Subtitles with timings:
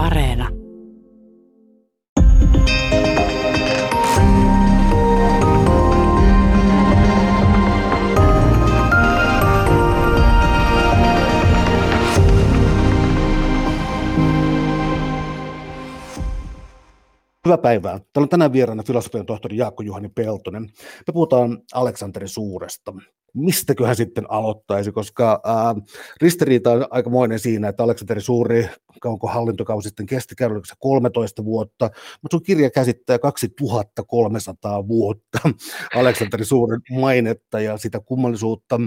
[0.00, 0.48] Areena.
[17.44, 17.98] Hyvää päivää.
[17.98, 20.62] Täällä on tänään vieraana filosofian tohtori Jaakko Juhani Peltonen.
[21.06, 22.92] Me puhutaan Aleksanteri Suuresta.
[23.34, 25.74] Mistäköhän sitten aloittaisi, koska ää,
[26.20, 28.68] ristiriita on aikamoinen siinä, että Aleksanteri Suuri,
[29.04, 30.34] onko hallintokausi sitten kesti
[30.78, 31.90] 13 vuotta,
[32.22, 35.38] mutta sun kirja käsittää 2300 vuotta
[36.00, 38.80] Aleksanteri Suuren mainetta ja sitä kummallisuutta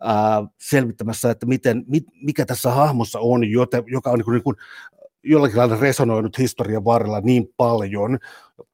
[0.00, 4.44] ää, selvittämässä, että miten, mit, mikä tässä hahmossa on, jote, joka on niin kuin, niin
[4.44, 4.56] kuin
[5.24, 8.18] jollakin lailla resonoinut historian varrella niin paljon,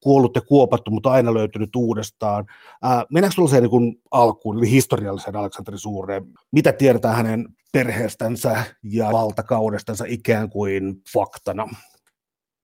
[0.01, 2.47] kuollut ja kuopattu, mutta aina löytynyt uudestaan.
[2.83, 6.25] Ää, mennäänkö tuollaiseen niin alkuun, eli historiallisen Aleksanteri Suureen?
[6.53, 11.69] Mitä tiedetään hänen perheestänsä ja valtakaudestansa ikään kuin faktana?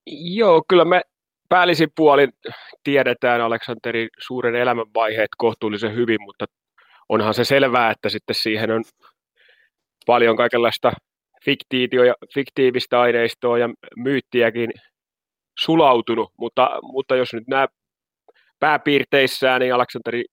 [0.07, 1.03] Joo, kyllä me
[1.49, 2.33] päällisin puolin
[2.85, 6.47] tiedetään Aleksanteri Suuren elämänvaiheet kohtuullisen hyvin, mutta
[7.09, 8.85] onhan se selvää, että sitten siihen on
[10.07, 10.93] paljon kaikenlaista
[12.35, 14.71] fiktiivistä aineistoa ja myyttiäkin
[15.59, 17.67] sulautunut, mutta, mutta jos nyt nämä
[18.61, 20.25] pääpiirteissään, niin Aleksanteri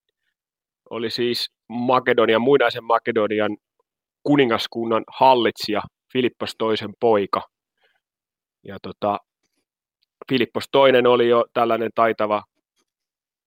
[0.89, 3.57] oli siis Makedonian, muinaisen Makedonian
[4.23, 5.81] kuningaskunnan hallitsija,
[6.13, 7.41] Filippos toisen poika.
[8.63, 9.17] Ja tota,
[10.29, 12.43] Filippos toinen oli jo tällainen taitava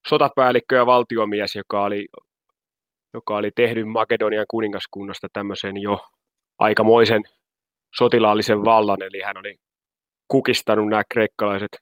[0.08, 2.06] sotapäällikkö ja valtiomies, joka oli,
[3.14, 5.98] joka oli tehnyt Makedonian kuningaskunnasta tämmöisen jo
[6.58, 7.22] aikamoisen
[7.96, 9.56] sotilaallisen vallan, eli hän oli
[10.28, 11.76] kukistanut nämä kreikkalaiset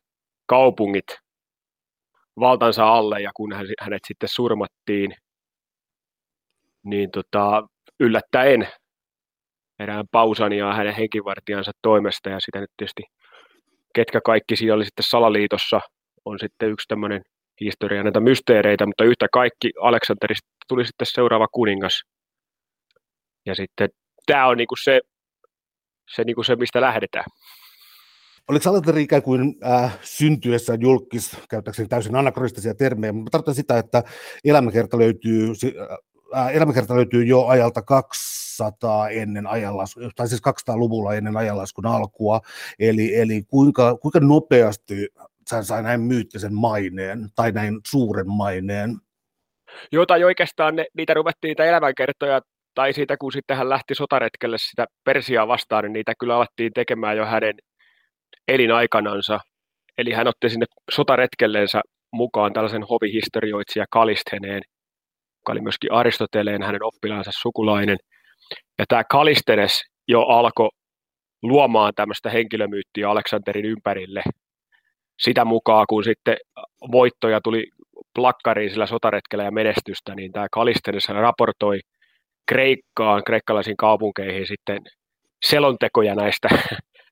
[0.47, 1.05] kaupungit
[2.41, 5.15] valtansa alle, ja kun hänet sitten surmattiin,
[6.85, 7.69] niin tota,
[8.01, 8.69] yllättäen
[9.79, 13.03] erään pausan ja hänen henkivartijansa toimesta, ja sitä nyt tietysti
[13.95, 15.81] ketkä kaikki siinä oli sitten salaliitossa,
[16.25, 17.23] on sitten yksi tämmöinen
[17.61, 22.03] historia näitä mysteereitä, mutta yhtä kaikki Aleksanterista tuli sitten seuraava kuningas.
[23.47, 23.89] Ja sitten
[24.27, 25.01] tämä on niinku se
[26.15, 27.25] se, niin kuin se, mistä lähdetään.
[28.49, 34.03] Oliko Salanteri ikään kuin äh, syntyessä julkis, käyttääkseni täysin anakronistisia termejä, mutta tarkoitan sitä, että
[34.45, 35.53] elämäkerta löytyy,
[36.37, 42.41] äh, elämäkerta löytyy jo ajalta 200 ennen ajanlaskua, tai siis 200-luvulla ennen ajanlaskun alkua,
[42.79, 45.09] eli, eli kuinka, kuinka nopeasti
[45.53, 48.97] hän sai näin myyttisen maineen, tai näin suuren maineen?
[49.93, 52.41] Joo, tai oikeastaan ne, niitä ruvettiin niitä elämänkertoja
[52.75, 57.17] tai siitä, kun sitten hän lähti sotaretkelle sitä Persiaa vastaan, niin niitä kyllä alettiin tekemään
[57.17, 57.55] jo hänen
[58.49, 59.41] elinaikanansa.
[59.99, 61.81] Eli hän otti sinne sotaretkelleensä
[62.13, 64.63] mukaan tällaisen hovihistorioitsija Kalistheneen,
[65.41, 67.97] joka oli myöskin Aristoteleen hänen oppilaansa sukulainen.
[68.79, 70.69] Ja tämä Kalistenes jo alkoi
[71.43, 74.23] luomaan tämmöistä henkilömyyttiä Aleksanterin ympärille.
[75.19, 76.37] Sitä mukaan, kun sitten
[76.93, 77.67] voittoja tuli
[78.15, 81.81] plakkariin sillä sotaretkellä ja menestystä, niin tämä Kalistenes raportoi
[82.49, 84.79] Kreikkaan, kreikkalaisiin kaupunkeihin sitten
[85.45, 86.49] selontekoja näistä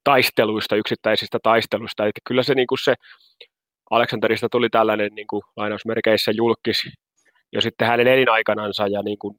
[0.05, 2.05] taisteluista, yksittäisistä taisteluista.
[2.05, 2.95] Eli kyllä se, niin kuin se
[3.91, 6.83] Aleksanterista tuli tällainen niin kuin, lainausmerkeissä julkis
[7.53, 9.37] jo sitten hänen elinaikanansa ja niin kuin,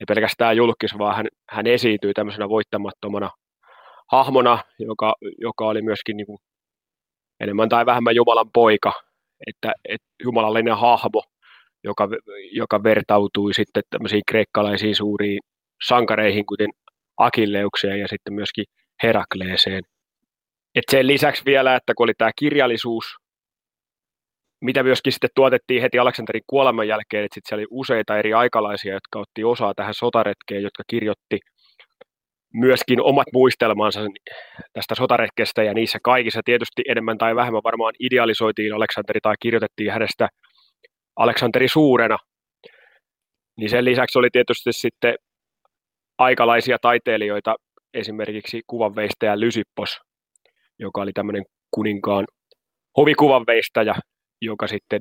[0.00, 3.30] ei pelkästään julkis, vaan hän, hän esiintyi tämmöisenä voittamattomana
[4.12, 6.38] hahmona, joka, joka oli myöskin niin kuin,
[7.40, 8.92] enemmän tai vähemmän Jumalan poika,
[9.46, 11.22] että, että jumalallinen hahmo,
[11.84, 12.08] joka,
[12.52, 15.40] joka vertautui sitten tämmöisiin kreikkalaisiin suuriin
[15.86, 16.70] sankareihin, kuten
[17.16, 18.64] Akilleukseen ja sitten myöskin
[19.02, 19.82] Herakleeseen.
[20.74, 23.04] Et sen lisäksi vielä, että kun oli tämä kirjallisuus,
[24.60, 28.94] mitä myöskin sitten tuotettiin heti Aleksanterin kuoleman jälkeen, että sitten siellä oli useita eri aikalaisia,
[28.94, 31.38] jotka otti osaa tähän sotaretkeen, jotka kirjoitti
[32.54, 34.00] myöskin omat muistelmansa
[34.72, 40.28] tästä sotaretkestä ja niissä kaikissa tietysti enemmän tai vähemmän varmaan idealisoitiin Aleksanteri tai kirjoitettiin hänestä
[41.16, 42.18] Aleksanteri Suurena.
[43.56, 45.14] Niin sen lisäksi oli tietysti sitten
[46.18, 47.54] aikalaisia taiteilijoita,
[47.94, 50.00] esimerkiksi kuvanveistäjä Lysippos,
[50.78, 52.26] joka oli tämmöinen kuninkaan
[52.96, 53.94] hovikuvanveistäjä,
[54.40, 55.00] joka sitten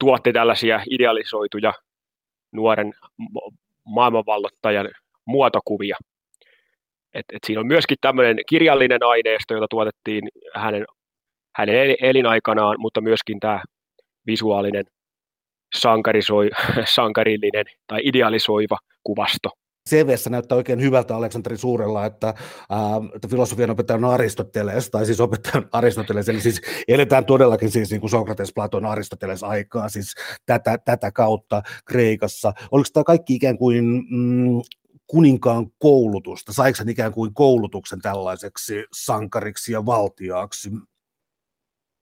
[0.00, 1.72] tuotti tällaisia idealisoituja
[2.52, 2.92] nuoren
[3.84, 4.88] maailmanvallottajan
[5.26, 5.96] muotokuvia.
[7.14, 10.84] Et, et siinä on myöskin tämmöinen kirjallinen aineisto, jota tuotettiin hänen,
[11.56, 13.62] hänen elinaikanaan, mutta myöskin tämä
[14.26, 14.84] visuaalinen
[15.74, 16.50] sankarisoi,
[16.94, 19.50] sankarillinen tai idealisoiva kuvasto.
[19.90, 22.26] CVssä näyttää oikein hyvältä Aleksanteri Suurella, että,
[22.70, 22.78] ää,
[23.14, 28.00] että filosofian opettaja on Aristoteles, tai siis opettaja Aristoteles, eli siis eletään todellakin siis niin
[28.00, 30.14] kuin Sokrates, Platon, Aristoteles aikaa, siis
[30.46, 32.52] tätä, tätä kautta Kreikassa.
[32.70, 34.60] Oliko tämä kaikki ikään kuin mm,
[35.06, 36.52] kuninkaan koulutusta?
[36.52, 40.70] Saiko hän ikään kuin koulutuksen tällaiseksi sankariksi ja valtiaaksi?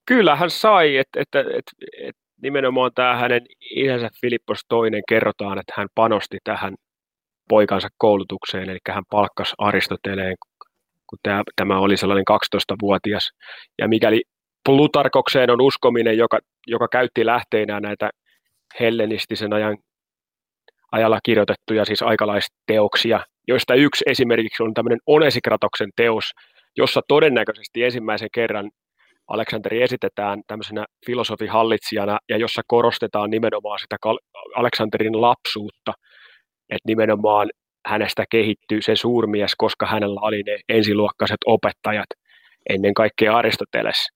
[0.06, 1.72] Kyllä hän sai, että, että, että,
[2.02, 6.74] että nimenomaan tämä hänen isänsä Filippos toinen kerrotaan, että hän panosti tähän
[7.50, 10.37] poikansa koulutukseen, eli hän palkkasi Aristoteleen,
[11.06, 13.31] kun tämä, tämä oli sellainen 12-vuotias.
[13.79, 14.23] Ja mikäli
[14.64, 18.11] Plutarkokseen on uskominen, joka, joka käytti lähteinä näitä
[18.81, 19.76] hellenistisen ajan
[20.93, 26.25] ajalla kirjoitettuja siis aikalaisteoksia, joista yksi esimerkiksi on tämmöinen Onesikratoksen teos,
[26.76, 28.70] jossa todennäköisesti ensimmäisen kerran
[29.29, 33.97] Aleksanteri esitetään tämmöisenä filosofihallitsijana ja jossa korostetaan nimenomaan sitä
[34.56, 35.93] Aleksanterin lapsuutta,
[36.70, 37.50] että nimenomaan
[37.87, 42.06] hänestä kehittyy se suurmies, koska hänellä oli ne ensiluokkaiset opettajat,
[42.69, 44.08] ennen kaikkea Aristoteles.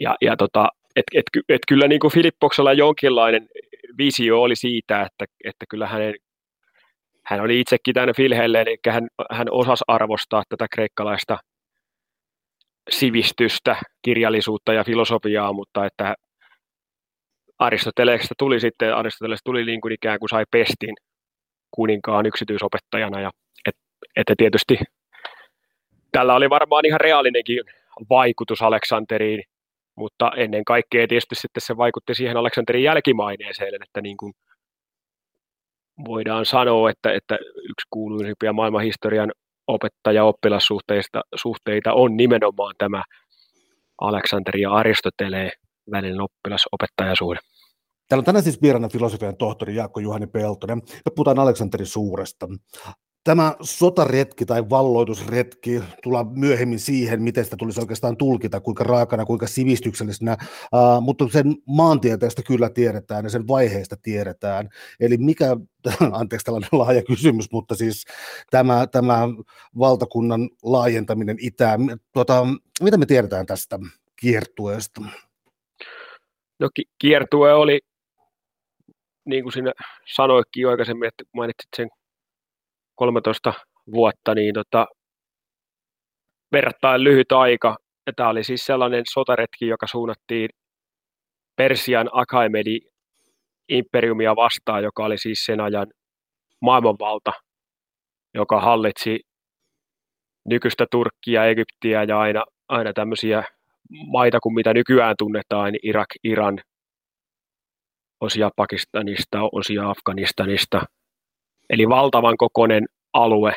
[0.00, 3.48] Ja, ja tota, et, et, et kyllä niin kuin Filippoksella jonkinlainen
[3.98, 6.14] visio oli siitä, että, että kyllä hänen,
[7.24, 11.38] hän oli itsekin tänne Filhelleen, eli hän, hän osasi arvostaa tätä kreikkalaista
[12.90, 16.14] sivistystä, kirjallisuutta ja filosofiaa, mutta että
[17.58, 20.94] Aristoteleesta tuli sitten, Aristoteles tuli niin kuin ikään kuin sai pestin
[21.76, 23.30] kuninkaan yksityisopettajana ja
[23.68, 23.82] että
[24.16, 24.78] et tietysti
[26.12, 27.64] tällä oli varmaan ihan reaalinenkin
[28.10, 29.42] vaikutus Aleksanteriin,
[29.96, 34.32] mutta ennen kaikkea tietysti sitten se vaikutti siihen Aleksanterin jälkimaineeseen, että niin kuin
[36.08, 39.32] voidaan sanoa, että, että yksi kuuluisimpia maailman historian
[39.66, 43.02] opettaja-oppilassuhteita suhteita on nimenomaan tämä
[44.00, 45.50] Aleksanteri ja Aristotelee
[45.90, 47.38] välinen oppilas-opettajasuhde.
[48.08, 50.78] Täällä on tänään siis vieraana filosofian tohtori Jaakko Juhani Peltonen.
[50.78, 52.48] Me puhutaan Aleksanterin suuresta
[53.26, 59.46] tämä sotaretki tai valloitusretki, tulla myöhemmin siihen, miten sitä tulisi oikeastaan tulkita, kuinka raakana, kuinka
[59.46, 60.36] sivistyksellisenä,
[60.72, 64.68] uh, mutta sen maantieteestä kyllä tiedetään ja sen vaiheesta tiedetään.
[65.00, 65.56] Eli mikä,
[66.12, 68.04] anteeksi tällainen laaja kysymys, mutta siis
[68.50, 69.18] tämä, tämä
[69.78, 71.80] valtakunnan laajentaminen itään,
[72.12, 72.46] tuota,
[72.82, 73.78] mitä me tiedetään tästä
[74.16, 75.00] kiertueesta?
[76.58, 77.80] No ki- kiertue oli,
[79.26, 79.72] niin kuin sinä
[80.14, 81.88] sanoitkin jo aikaisemmin, että mainitsit sen
[82.94, 83.54] 13
[83.92, 84.86] vuotta, niin tota,
[86.52, 87.76] verrattain lyhyt aika.
[88.06, 90.48] Ja tämä oli siis sellainen sotaretki, joka suunnattiin
[91.56, 92.78] Persian Akaimedi
[93.68, 95.86] imperiumia vastaan, joka oli siis sen ajan
[96.60, 97.32] maailmanvalta,
[98.34, 99.20] joka hallitsi
[100.48, 103.44] nykyistä Turkkia, Egyptiä ja aina, aina tämmöisiä
[104.06, 106.60] maita kuin mitä nykyään tunnetaan, niin Irak, Iran,
[108.20, 110.82] osia Pakistanista, osia Afganistanista–
[111.70, 113.56] eli valtavan kokoinen alue.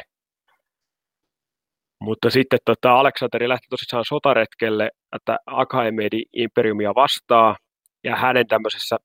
[2.02, 7.58] Mutta sitten tota, Aleksanteri lähti tosissaan sotaretkelle, että Akaemedi imperiumia vastaa,
[8.04, 8.98] ja hänen tämmöisessä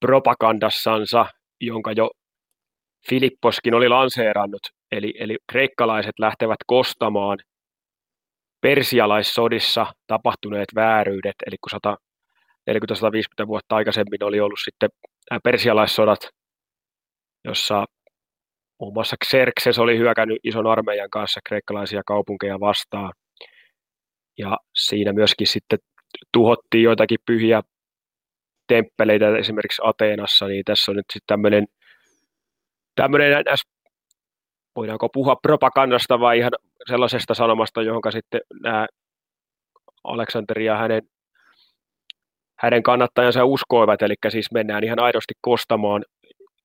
[0.00, 1.26] propagandassansa,
[1.60, 2.10] jonka jo
[3.08, 4.62] Filipposkin oli lanseerannut,
[4.92, 7.38] eli, eli kreikkalaiset lähtevät kostamaan
[8.60, 11.70] persialaissodissa tapahtuneet vääryydet, eli kun
[12.70, 14.90] 140-150 vuotta aikaisemmin oli ollut sitten
[15.44, 16.20] persialaissodat
[17.46, 17.84] jossa
[18.80, 23.12] muun muassa Xerxes oli hyökännyt ison armeijan kanssa kreikkalaisia kaupunkeja vastaan.
[24.38, 25.78] Ja siinä myöskin sitten
[26.32, 27.62] tuhottiin joitakin pyhiä
[28.66, 31.66] temppeleitä esimerkiksi Ateenassa, niin tässä on nyt sitten tämmöinen,
[32.94, 33.44] tämmöinen
[34.76, 36.52] voidaanko puhua propagandasta vai ihan
[36.88, 38.86] sellaisesta sanomasta, johon sitten nämä
[40.04, 41.02] Aleksanteri ja hänen,
[42.58, 46.04] hänen kannattajansa uskoivat, eli siis mennään ihan aidosti kostamaan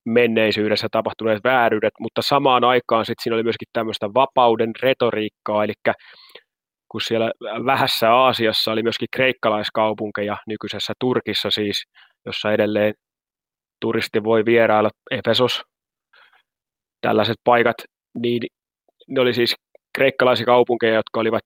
[0.04, 5.72] menneisyydessä tapahtuneet vääryydet, mutta samaan aikaan sitten siinä oli myöskin tämmöistä vapauden retoriikkaa, eli
[6.88, 7.32] kun siellä
[7.66, 11.84] vähässä Aasiassa oli myöskin kreikkalaiskaupunkeja, nykyisessä Turkissa siis,
[12.26, 12.94] jossa edelleen
[13.80, 15.62] turisti voi vierailla, Efesos,
[17.00, 17.76] tällaiset paikat,
[18.18, 18.42] niin
[19.08, 19.54] ne oli siis
[19.94, 21.42] kreikkalaisia kaupunkeja, jotka olivat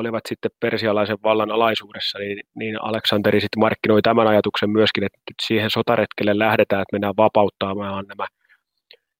[0.00, 5.36] olivat sitten persialaisen vallan alaisuudessa, niin, niin Aleksanteri sitten markkinoi tämän ajatuksen myöskin, että nyt
[5.42, 8.26] siihen sotaretkelle lähdetään, että mennään vapauttamaan nämä,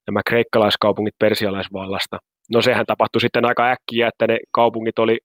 [0.06, 2.18] nämä kreikkalaiskaupungit persialaisvallasta.
[2.54, 5.18] No sehän tapahtui sitten aika äkkiä, että ne kaupungit oli,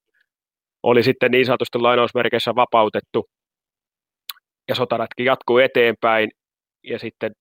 [0.84, 3.26] oli sitten niin sanotusti lainausmerkeissä vapautettu,
[4.68, 6.30] ja sotaretki jatkuu eteenpäin,
[6.84, 7.32] ja sitten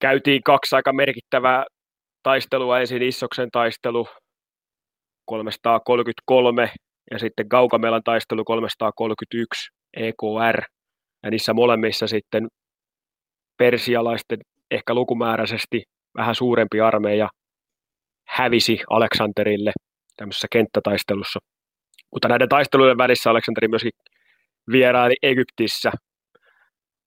[0.00, 1.64] käytiin kaksi aika merkittävää
[2.22, 4.08] taistelua, ensin Issoksen taistelu
[5.26, 6.70] 333
[7.10, 10.62] ja sitten Gaukamelan taistelu 331 EKR,
[11.22, 12.48] ja niissä molemmissa sitten
[13.58, 14.38] persialaisten
[14.70, 15.82] ehkä lukumääräisesti
[16.16, 17.28] vähän suurempi armeija
[18.28, 19.72] hävisi Aleksanterille
[20.16, 21.40] tämmöisessä kenttätaistelussa.
[22.12, 23.92] Mutta näiden taistelujen välissä Aleksanteri myöskin
[24.72, 25.92] vieraili Egyptissä,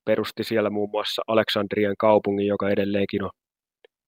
[0.05, 3.29] perusti siellä muun muassa Aleksandrian kaupungin, joka edelleenkin on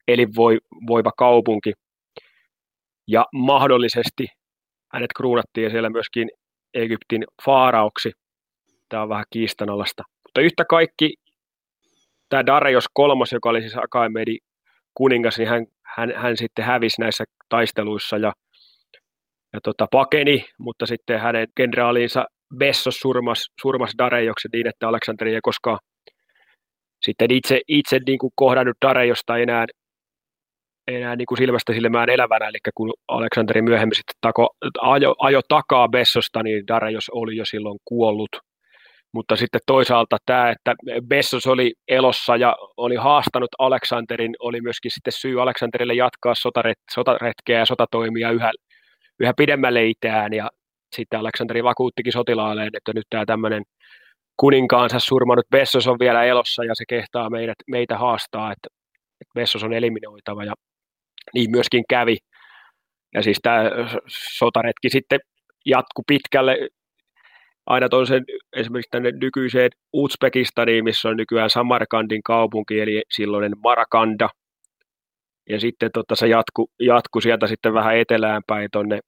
[0.08, 1.74] elinvoiva kaupunki.
[3.08, 4.28] ja mahdollisesti
[4.94, 6.30] hänet kruunattiin siellä myöskin
[6.74, 8.12] Egyptin faarauksi.
[8.90, 10.04] Tämä on vähän kiistanalasta.
[10.24, 11.14] Mutta yhtä kaikki
[12.30, 14.38] tämä Darius kolmas, joka oli siis Akaemedi
[14.94, 18.34] kuningas, niin hän, hän, hän sitten hävisi näissä taisteluissa ja,
[19.54, 22.26] ja tota, pakeni, mutta sitten hänen kenraaliinsa
[22.58, 25.80] Bessos surmas, surmas Darejoksen niin, että Aleksanteri ei koskaan
[27.02, 29.66] sitten itse, itse niin kuin kohdannut Darejosta enää,
[30.88, 34.50] enää niin kuin silmästä silmään elävänä, eli kun Aleksanteri myöhemmin sitten tako,
[34.82, 38.30] ajo, ajo takaa Bessosta, niin Darejos oli jo silloin kuollut.
[39.14, 40.76] Mutta sitten toisaalta tämä, että
[41.08, 47.60] Bessos oli elossa ja oli haastanut Aleksanterin, oli myöskin sitten syy Aleksanterille jatkaa sotaret, sotaretkeä
[47.60, 48.52] ja sotatoimia yhä,
[49.20, 50.34] yhä pidemmälle itään.
[50.34, 50.50] Ja
[50.96, 53.64] sitten Aleksanteri vakuuttikin sotilaalleen, että nyt tämä tämmöinen
[54.38, 58.68] kuninkaansa surmanut Bessos on vielä elossa ja se kehtaa meidät, meitä haastaa, että,
[59.22, 60.54] että Bessos on eliminoitava ja
[61.34, 62.18] niin myöskin kävi.
[63.14, 63.64] Ja siis tämä
[64.38, 65.20] sotaretki sitten
[65.66, 66.58] jatku pitkälle
[67.66, 68.24] aina toisen
[68.56, 74.30] esimerkiksi tänne nykyiseen Uzbekistaniin, missä on nykyään Samarkandin kaupunki, eli silloinen Marakanda.
[75.50, 79.00] Ja sitten tota, se jatku, jatku sieltä sitten vähän etelään päin tuonne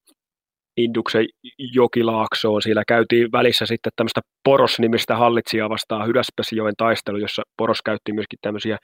[0.77, 1.25] Induksen
[1.74, 2.62] jokilaaksoon.
[2.62, 8.77] Siellä käytiin välissä sitten tämmöistä Poros-nimistä hallitsijaa vastaan Hydäspäsijoen taistelu, jossa Poros käytti myöskin tämmöisiä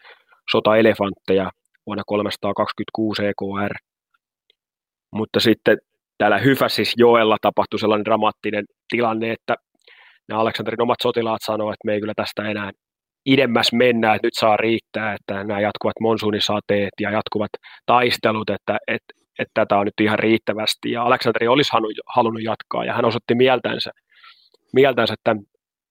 [0.51, 1.51] sotaelefantteja
[1.89, 3.73] vuonna 326 EKR.
[5.15, 5.77] Mutta sitten
[6.17, 9.55] täällä Hyfäsis joella tapahtui sellainen dramaattinen tilanne, että
[10.27, 12.71] nämä Aleksanterin omat sotilaat sanoivat, että me ei kyllä tästä enää
[13.25, 17.49] idemmäs mennä, että nyt saa riittää, että nämä jatkuvat monsuunisateet ja jatkuvat
[17.85, 20.91] taistelut, että, että, että tätä on nyt ihan riittävästi.
[20.91, 21.71] Ja Aleksanteri olisi
[22.05, 23.91] halunnut jatkaa ja hän osoitti mieltänsä,
[24.73, 25.43] mieltänsä tämän,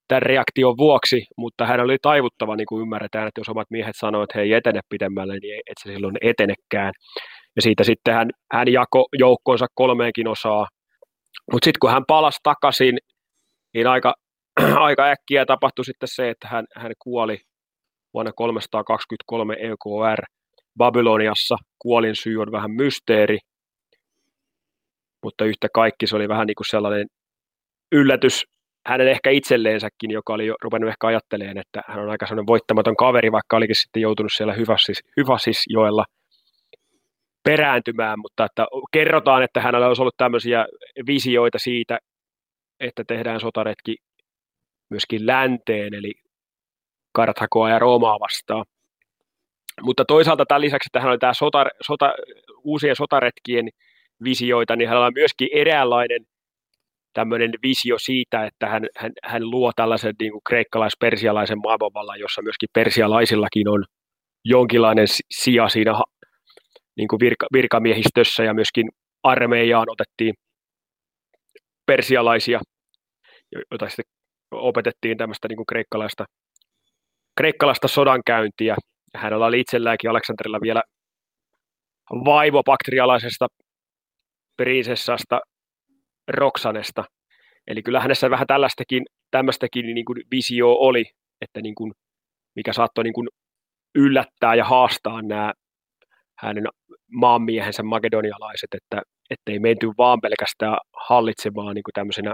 [0.09, 4.31] tämän reaktion vuoksi, mutta hän oli taivuttava, niin kuin ymmärretään, että jos omat miehet sanoivat,
[4.31, 6.93] että he ei etene pidemmälle, niin et se silloin etenekään.
[7.57, 10.67] Ja siitä sitten hän, hän jako joukkoonsa kolmeenkin osaa.
[11.53, 12.99] Mutta sitten kun hän palasi takaisin,
[13.75, 14.15] niin aika,
[14.89, 17.39] aika äkkiä tapahtui sitten se, että hän, hän kuoli
[18.15, 20.23] vuonna 323 EKR
[20.79, 21.57] Babyloniassa.
[21.79, 23.39] Kuolin syy on vähän mysteeri,
[25.25, 27.07] mutta yhtä kaikki se oli vähän niin kuin sellainen
[27.93, 28.45] yllätys
[28.87, 32.97] hänen ehkä itselleensäkin, joka oli jo ruvennut ehkä ajatteleen, että hän on aika sellainen voittamaton
[32.97, 36.05] kaveri, vaikka olikin sitten joutunut siellä Hyvasis, Hyvasisjoella
[37.43, 40.67] perääntymään, mutta että kerrotaan, että hänellä olisi ollut tämmöisiä
[41.07, 41.99] visioita siitä,
[42.81, 43.97] että tehdään sotaretki
[44.91, 46.15] myöskin länteen, eli
[47.13, 48.65] Karthakoa ja Roomaa vastaan.
[49.83, 52.15] Mutta toisaalta tämän lisäksi, että hän oli tämä sota, sota,
[52.65, 53.69] uusien sotaretkien
[54.25, 56.27] visioita, niin hänellä on myöskin eräänlainen
[57.19, 62.69] tämmöinen visio siitä, että hän, hän, hän luo tällaisen niin kuin kreikkalais-persialaisen maailmanvallan, jossa myöskin
[62.75, 63.85] persialaisillakin on
[64.45, 65.93] jonkinlainen sija siinä
[66.97, 68.89] niin kuin virka, virkamiehistössä ja myöskin
[69.23, 70.35] armeijaan otettiin
[71.87, 72.61] persialaisia,
[73.53, 74.05] joita sitten
[74.53, 76.25] opetettiin tämmöistä niin kuin kreikkalaista,
[77.37, 78.77] kreikkalaista sodankäyntiä.
[79.17, 80.83] Hänellä oli itselläänkin Aleksanterilla vielä
[82.25, 83.47] vaivo baktrialaisesta
[84.57, 85.41] prinsessasta
[86.29, 87.05] Roksanesta.
[87.67, 91.05] Eli kyllä hänessä vähän tällaistakin, tämmöistäkin niin kuin visio oli,
[91.41, 91.93] että niin kuin,
[92.57, 93.29] mikä saattoi niin kuin
[93.95, 95.53] yllättää ja haastaa nämä
[96.39, 96.65] hänen
[97.13, 99.03] maanmiehensä makedonialaiset, että
[99.47, 102.33] ei menty vaan pelkästään hallitsemaan niin kuin tämmöisenä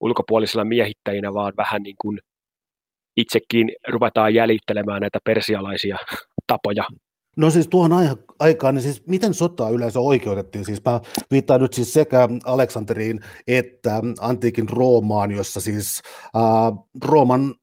[0.00, 2.18] ulkopuolisilla miehittäjinä, vaan vähän niin kuin
[3.16, 5.96] itsekin ruvetaan jäljittelemään näitä persialaisia
[6.46, 6.84] tapoja.
[7.36, 10.64] No siis tuohon aikaan, niin siis miten sotaa yleensä oikeutettiin?
[10.64, 11.00] Siis mä
[11.30, 16.02] viittaan nyt siis sekä Aleksanteriin että antiikin Roomaan, jossa siis
[16.36, 17.54] äh, Rooman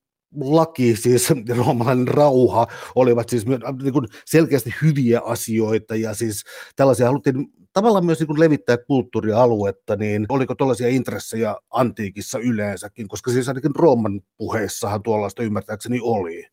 [0.42, 1.30] laki, siis
[1.66, 6.44] roomalainen rauha, olivat siis niin kuin selkeästi hyviä asioita ja siis
[6.76, 13.32] tällaisia haluttiin tavallaan myös niin kuin levittää kulttuurialuetta, niin oliko tällaisia intressejä antiikissa yleensäkin, koska
[13.32, 16.46] siis ainakin Rooman puheissahan tuollaista ymmärtääkseni oli.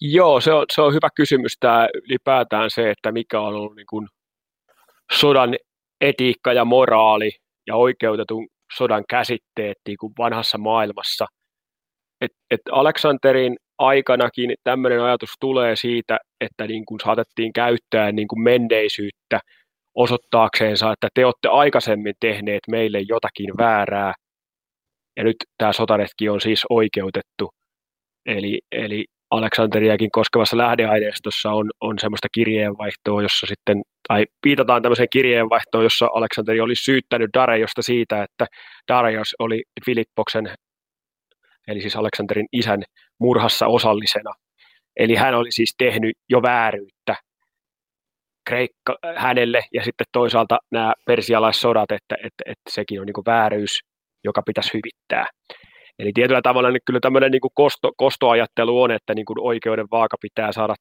[0.00, 1.52] Joo, se on, se on hyvä kysymys.
[1.60, 4.08] Tämä ylipäätään se, että mikä on ollut niin kuin
[5.12, 5.56] sodan
[6.00, 7.30] etiikka ja moraali
[7.66, 11.26] ja oikeutetun sodan käsitteet niin kuin vanhassa maailmassa–
[12.20, 18.42] et, et Aleksanterin aikanakin tämmöinen ajatus tulee siitä, että niin kuin saatettiin käyttää niin kuin
[18.42, 19.40] menneisyyttä
[19.94, 24.14] osoittaakseensa, että te olette aikaisemmin tehneet meille jotakin väärää,
[25.16, 27.50] ja nyt tämä sotaretki on siis oikeutettu.
[28.26, 35.84] Eli, eli Aleksanteriakin koskevassa lähdeaineistossa on, on semmoista kirjeenvaihtoa, jossa sitten, tai viitataan tämmöiseen kirjeenvaihtoon,
[35.84, 38.46] jossa Aleksanteri oli syyttänyt Darejosta siitä, että
[38.88, 40.50] Darejos oli Filippoksen
[41.68, 42.82] eli siis Aleksanterin isän
[43.20, 44.32] murhassa osallisena.
[44.96, 47.16] Eli hän oli siis tehnyt jo vääryyttä
[48.46, 53.80] Kreikka hänelle ja sitten toisaalta nämä persialaissodat, että, että, että sekin on niin vääryys,
[54.24, 55.26] joka pitäisi hyvittää.
[56.00, 60.16] Eli tietyllä tavalla niin kyllä tämmöinen niin kosto, kostoajattelu on, että niin kuin oikeuden vaaka
[60.20, 60.74] pitää saada,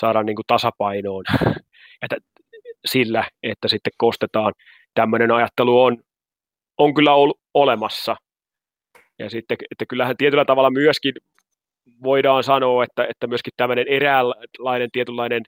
[0.00, 1.24] saada niin kuin tasapainoon
[2.02, 2.16] että
[2.86, 4.52] sillä, että sitten kostetaan.
[4.94, 5.96] Tämmöinen ajattelu on,
[6.78, 8.16] on kyllä ollut olemassa.
[9.18, 11.12] Ja sitten, että kyllähän tietyllä tavalla myöskin
[12.02, 15.42] voidaan sanoa, että, että myöskin tämmöinen eräänlainen tietynlainen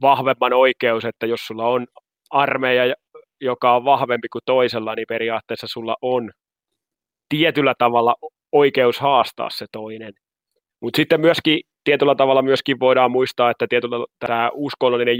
[0.00, 1.86] vahvemman oikeus, että jos sulla on
[2.30, 2.94] armeija,
[3.40, 6.30] joka on vahvempi kuin toisella, niin periaatteessa sulla on
[7.28, 8.14] tietyllä tavalla
[8.52, 10.12] oikeus haastaa se toinen.
[10.80, 15.18] Mutta sitten myöskin tietyllä tavalla myöskin voidaan muistaa, että tietyllä tämä uskonnollinen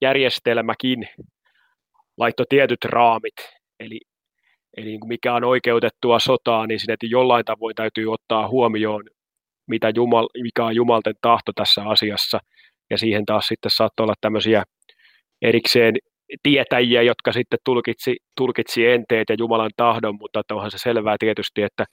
[0.00, 1.08] järjestelmäkin
[2.16, 3.34] laittoi tietyt raamit,
[3.80, 4.00] eli,
[4.76, 9.04] eli niin mikä on oikeutettua sotaa, niin siinä jollain tavoin täytyy ottaa huomioon,
[9.66, 12.38] mitä Jumal, mikä on Jumalten tahto tässä asiassa,
[12.90, 14.62] ja siihen taas sitten saattoi olla tämmöisiä
[15.42, 15.94] erikseen
[16.42, 21.84] tietäjiä, jotka sitten tulkitsi, tulkitsi enteet ja Jumalan tahdon, mutta onhan se selvää tietysti, että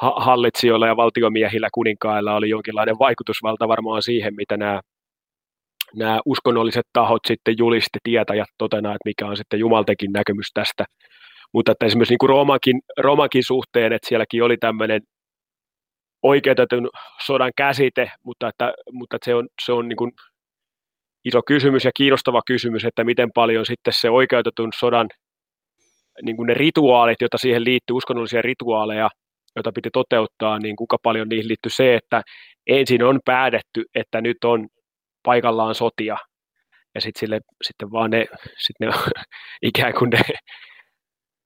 [0.00, 4.80] hallitsijoilla ja valtiomiehillä kuninkailla oli jonkinlainen vaikutusvalta varmaan siihen, mitä nämä,
[5.94, 10.84] nämä uskonnolliset tahot sitten julisti tietäjät totena, että mikä on sitten Jumaltekin näkemys tästä.
[11.52, 15.00] Mutta että esimerkiksi niin kuin Roomankin, Roomankin suhteen, että sielläkin oli tämmöinen
[16.22, 16.90] oikeutetun
[17.26, 20.12] sodan käsite, mutta, että, mutta että se on, se on niin kuin
[21.26, 25.08] iso kysymys ja kiinnostava kysymys, että miten paljon sitten se oikeutetun sodan
[26.22, 29.10] niin kuin ne rituaalit, joita siihen liittyy, uskonnollisia rituaaleja,
[29.56, 32.22] joita piti toteuttaa, niin kuinka paljon niihin liittyy se, että
[32.66, 34.68] ensin on päätetty, että nyt on
[35.22, 36.16] paikallaan sotia,
[36.94, 38.26] ja sitten sille, sitten vaan ne,
[38.58, 38.86] sit ne
[39.62, 40.20] ikään kuin ne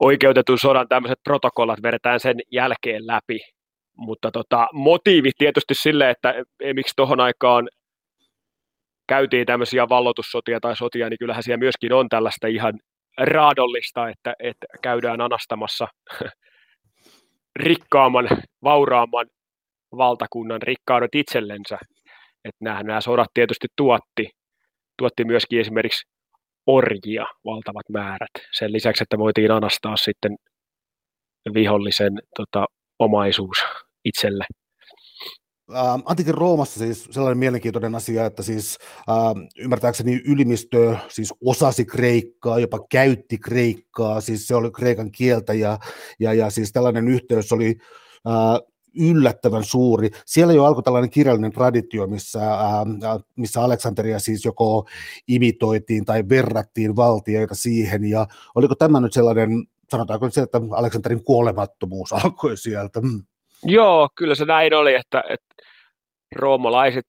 [0.01, 3.41] oikeutetun sodan tämmöiset protokollat vedetään sen jälkeen läpi,
[3.97, 6.35] mutta tota, motiivit tietysti sille, että
[6.75, 7.69] miksi tuohon aikaan
[9.11, 12.75] käytiin tämmöisiä vallotussotia tai sotia, niin kyllähän siellä myöskin on tällaista ihan
[13.19, 15.87] raadollista, että, että käydään anastamassa
[17.67, 18.29] rikkaamman,
[18.65, 19.27] vauraamman
[19.97, 21.79] valtakunnan rikkaudet itsellensä.
[22.45, 24.31] Että nämä, nämä sodat tietysti tuotti,
[24.99, 26.09] tuotti myöskin esimerkiksi
[26.67, 28.35] orjia valtavat määrät.
[28.53, 30.37] Sen lisäksi, että voitiin anastaa sitten
[31.55, 32.67] vihollisen tota,
[32.99, 33.59] omaisuus
[34.05, 34.45] itselle.
[35.75, 38.79] Ähm, antiikin Roomassa siis sellainen mielenkiintoinen asia, että siis
[39.09, 39.17] äh,
[39.59, 45.79] ymmärtääkseni ylimistö siis osasi kreikkaa, jopa käytti kreikkaa, siis se oli kreikan kieltä ja,
[46.21, 47.79] ja, ja siis tällainen yhteys oli
[48.27, 48.33] äh,
[48.99, 50.11] yllättävän suuri.
[50.27, 54.89] Siellä jo alkoi tällainen kirjallinen traditio, missä, äh, missä Aleksanteria siis joko
[55.29, 59.51] imitoitiin tai verrattiin valtioita siihen, ja oliko tämä nyt sellainen,
[59.91, 63.01] sanotaanko se, että Aleksanterin kuolemattomuus alkoi sieltä?
[63.01, 63.23] Mm.
[63.65, 65.51] Joo, kyllä se näin oli, että, että
[66.37, 67.07] roomalaiset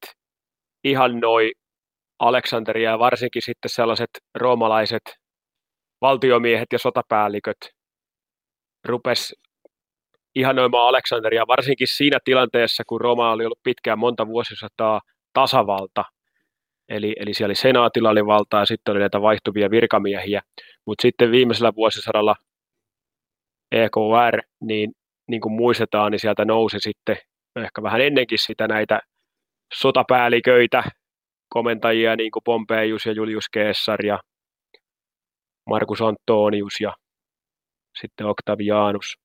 [0.83, 1.51] ihannoi
[2.19, 5.01] Aleksanteria ja varsinkin sitten sellaiset roomalaiset
[6.01, 7.57] valtiomiehet ja sotapäälliköt
[8.85, 9.35] rupes
[10.35, 15.01] ihannoimaan Aleksanteria, varsinkin siinä tilanteessa, kun Rooma oli ollut pitkään monta vuosisataa
[15.33, 16.03] tasavalta,
[16.89, 20.41] eli, eli siellä oli senaatilla oli valtaa ja sitten oli näitä vaihtuvia virkamiehiä,
[20.85, 22.35] mutta sitten viimeisellä vuosisadalla
[23.71, 24.91] EKR, niin
[25.29, 27.17] niin kuin muistetaan, niin sieltä nousi sitten
[27.55, 28.99] ehkä vähän ennenkin sitä näitä
[29.73, 30.83] sotapäälliköitä,
[31.49, 34.19] komentajia niin kuin Pompeius ja Julius Caesar ja
[35.69, 36.93] Markus Antonius ja
[38.01, 39.17] sitten Octavianus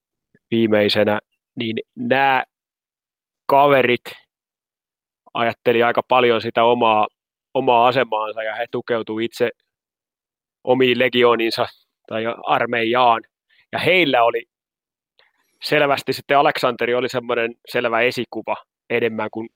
[0.50, 1.18] viimeisenä,
[1.56, 2.44] niin nämä
[3.46, 4.04] kaverit
[5.34, 7.06] ajatteli aika paljon sitä omaa,
[7.54, 9.50] omaa asemaansa ja he tukeutuivat itse
[10.64, 11.66] omiin legiooninsa
[12.08, 13.22] tai armeijaan.
[13.72, 14.44] Ja heillä oli
[15.62, 18.56] selvästi sitten Aleksanteri oli semmoinen selvä esikuva
[18.90, 19.48] enemmän kuin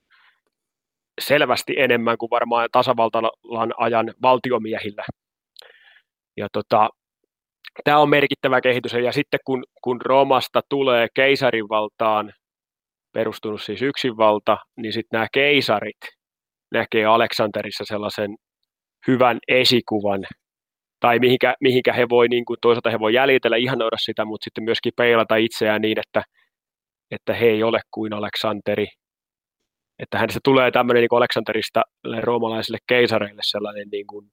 [1.21, 5.05] selvästi enemmän kuin varmaan tasavaltalan ajan valtiomiehillä.
[6.37, 6.89] Ja tota,
[7.85, 8.93] tämä on merkittävä kehitys.
[8.93, 12.33] Ja sitten kun, kun Romasta tulee keisarin valtaan,
[13.13, 16.01] perustunut siis yksinvalta, niin sitten nämä keisarit
[16.73, 18.31] näkee Aleksanterissa sellaisen
[19.07, 20.21] hyvän esikuvan
[21.01, 24.65] tai mihinkä, mihinkä he voi, niin kuin, toisaalta he voi jäljitellä, ihanoida sitä, mutta sitten
[24.65, 26.23] myöskin peilata itseään niin, että,
[27.11, 28.87] että he ei ole kuin Aleksanteri.
[30.03, 31.83] Että hänestä tulee tämmöinen niin Aleksanterista
[32.21, 34.31] roomalaisille keisareille sellainen niin kuin,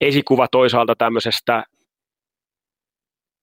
[0.00, 1.64] esikuva toisaalta tämmöisestä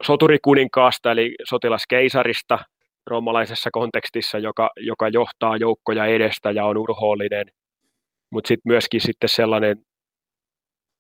[0.04, 2.60] soturikuninkaasta, eli sotilaskeisarista
[3.08, 7.48] roomalaisessa kontekstissa, joka, joka johtaa joukkoja edestä ja on urhoollinen,
[8.32, 9.78] mutta sitten myöskin sitten sellainen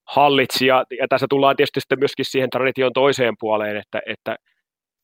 [0.07, 4.35] hallitsija, ja tässä tullaan tietysti sitten myöskin siihen tradition toiseen puoleen, että, että,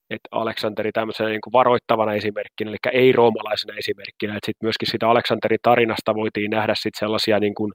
[0.10, 5.10] että Aleksanteri tämmöisenä niin kuin varoittavana esimerkkinä, eli ei roomalaisena esimerkkinä, että sitten myöskin sitä
[5.10, 7.72] Aleksanterin tarinasta voitiin nähdä sitten sellaisia niin kuin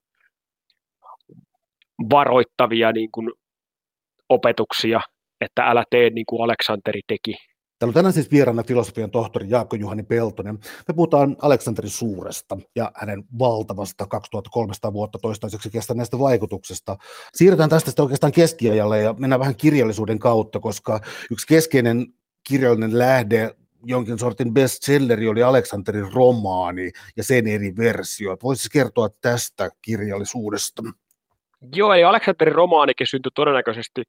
[2.11, 3.31] varoittavia niin kuin
[4.29, 5.01] opetuksia,
[5.41, 7.35] että älä tee niin kuin Aleksanteri teki.
[7.79, 10.59] Täällä on tänään siis vieraana filosofian tohtori Jaakko Juhani Peltonen.
[10.89, 16.97] Me puhutaan Aleksanterin suuresta ja hänen valtavasta 2300 vuotta toistaiseksi kestäneestä vaikutuksesta.
[17.35, 22.07] Siirrytään tästä sitten oikeastaan keskiajalle ja mennään vähän kirjallisuuden kautta, koska yksi keskeinen
[22.49, 28.43] kirjallinen lähde jonkin sortin bestselleri oli Aleksanterin romaani ja sen eri versiot.
[28.43, 30.83] Voisitko kertoa tästä kirjallisuudesta?
[31.75, 34.03] Joo, eli Aleksanterin romaanikin syntyi todennäköisesti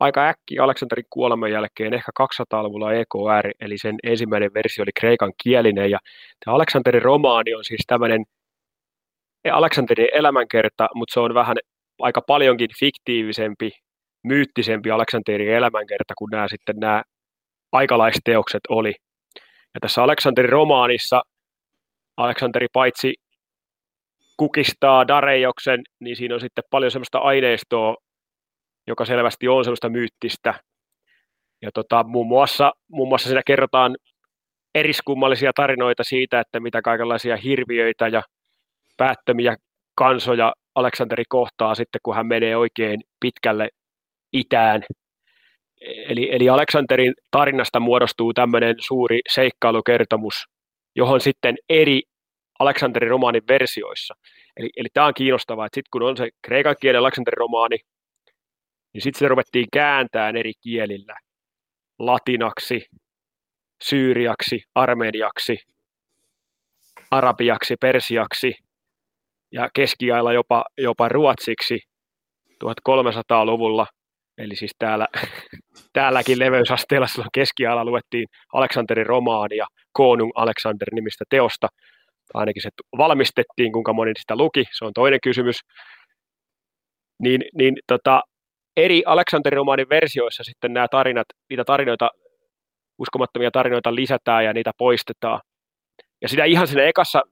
[0.00, 5.90] aika äkkiä Aleksanterin kuoleman jälkeen, ehkä 200-luvulla EKR, eli sen ensimmäinen versio oli kreikan kielinen,
[5.90, 5.98] ja
[6.44, 8.24] tämä Aleksanterin romaani on siis tämmöinen
[9.52, 11.56] Aleksanterin elämänkerta, mutta se on vähän
[11.98, 13.70] aika paljonkin fiktiivisempi,
[14.24, 17.02] myyttisempi Aleksanterin elämänkerta kuin nämä sitten nämä
[17.72, 18.94] aikalaisteokset oli.
[19.74, 21.22] Ja tässä Aleksanterin romaanissa
[22.16, 23.14] Aleksanteri paitsi
[24.36, 27.96] kukistaa Darejoksen, niin siinä on sitten paljon sellaista aineistoa,
[28.86, 30.54] joka selvästi on sellaista myyttistä.
[31.62, 33.96] Ja tota, muun, muassa, muun muassa siinä kerrotaan
[34.74, 38.22] eriskummallisia tarinoita siitä, että mitä kaikenlaisia hirviöitä ja
[38.96, 39.56] päättömiä
[39.94, 43.68] kansoja Aleksanteri kohtaa sitten, kun hän menee oikein pitkälle
[44.32, 44.82] itään.
[45.80, 50.34] Eli, eli Aleksanterin tarinasta muodostuu tämmöinen suuri seikkailukertomus,
[50.96, 52.02] johon sitten eri
[52.58, 54.14] Aleksanterin romaanin versioissa.
[54.56, 57.76] Eli, eli tämä on kiinnostavaa, että sitten kun on se kreikan kielen Aleksanterin romaani,
[58.92, 61.16] niin sitten se ruvettiin kääntämään eri kielillä.
[61.98, 62.86] Latinaksi,
[63.82, 65.58] syyriaksi, armeniaksi,
[67.10, 68.54] arabiaksi, persiaksi
[69.52, 71.80] ja keskiailla jopa, jopa ruotsiksi
[72.64, 73.86] 1300-luvulla.
[74.38, 75.06] Eli siis täällä,
[75.92, 81.68] täälläkin leveysasteella silloin keskiajalla luettiin Aleksanterin romaania Konung Aleksander nimistä teosta.
[82.34, 85.60] Ainakin se valmistettiin, kuinka moni sitä luki, se on toinen kysymys.
[87.22, 88.22] Niin, niin tota,
[88.76, 92.10] eri Aleksanterin romaanin versioissa sitten nämä tarinat, niitä tarinoita,
[92.98, 95.40] uskomattomia tarinoita lisätään ja niitä poistetaan.
[96.22, 97.22] Ja sitä ihan siinä ekassa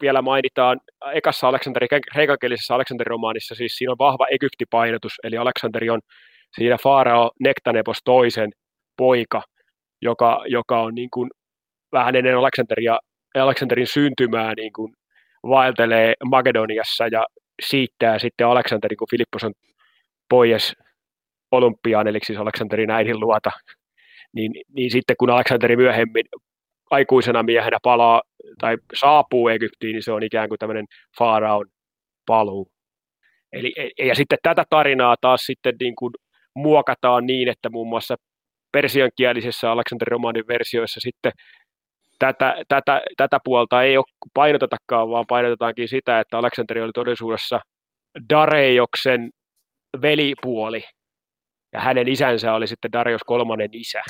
[0.00, 0.80] vielä mainitaan,
[1.14, 6.00] ekassa Aleksanterin, kreikankielisessä Aleksanterin romaanissa, siis siinä on vahva Egyptipainotus, eli Aleksanteri on
[6.54, 8.50] siinä Faarao Nektanepos toisen
[8.96, 9.42] poika,
[10.02, 11.30] joka, joka on niin kuin
[11.92, 12.98] vähän ennen Aleksanteria,
[13.34, 14.92] Aleksanterin syntymää niin kuin
[15.48, 17.26] vaeltelee Makedoniassa ja
[17.62, 19.52] siittää sitten Aleksanterin, kun Filippos on
[20.28, 20.72] pois
[21.50, 23.50] olympiaan, eli siis Aleksanterin äidin luota,
[24.34, 26.24] niin, niin sitten kun Aleksanteri myöhemmin
[26.90, 28.22] aikuisena miehenä palaa
[28.60, 30.86] tai saapuu Egyptiin, niin se on ikään kuin tämmöinen
[31.18, 31.66] Faaraon
[32.26, 32.68] paluu.
[33.52, 36.12] Eli, e, ja sitten tätä tarinaa taas sitten niin kuin
[36.54, 38.16] muokataan niin, että muun muassa
[38.72, 41.32] persiankielisessä Aleksanterin romaanin versioissa sitten
[42.18, 47.60] tätä, tätä, tätä puolta ei ole painotetakaan, vaan painotetaankin sitä, että Aleksanteri oli todellisuudessa
[48.30, 49.30] Darejoksen
[50.02, 50.84] velipuoli,
[51.72, 54.02] ja hänen isänsä oli sitten Darius kolmannen isä.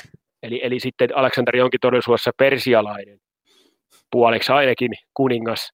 [0.43, 3.19] Eli, eli sitten Aleksanteri onkin todellisuudessa persialainen
[4.11, 5.69] puoliksi ainakin kuningas,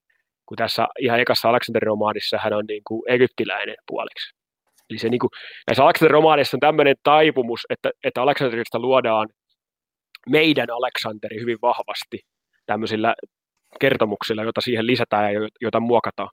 [0.45, 4.38] kun tässä ihan ekassa Aleksanterin romaanissa hän on niin kuin egyptiläinen puoliksi.
[4.89, 5.30] Eli se niin kuin,
[5.67, 9.28] näissä Aleksanterin romaanissa on tämmöinen taipumus, että, että Aleksanterista luodaan
[10.30, 12.19] meidän Aleksanteri hyvin vahvasti
[12.65, 13.15] tämmöisillä
[13.80, 16.30] kertomuksilla, joita siihen lisätään ja joita muokataan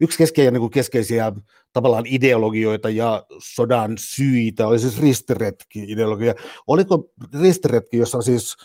[0.00, 1.32] yksi keskeisiä, niin keskeisiä
[1.72, 6.34] tavallaan ideologioita ja sodan syitä oli siis ristiretki-ideologia.
[6.66, 7.10] Oliko
[7.42, 8.56] ristiretki, jossa siis,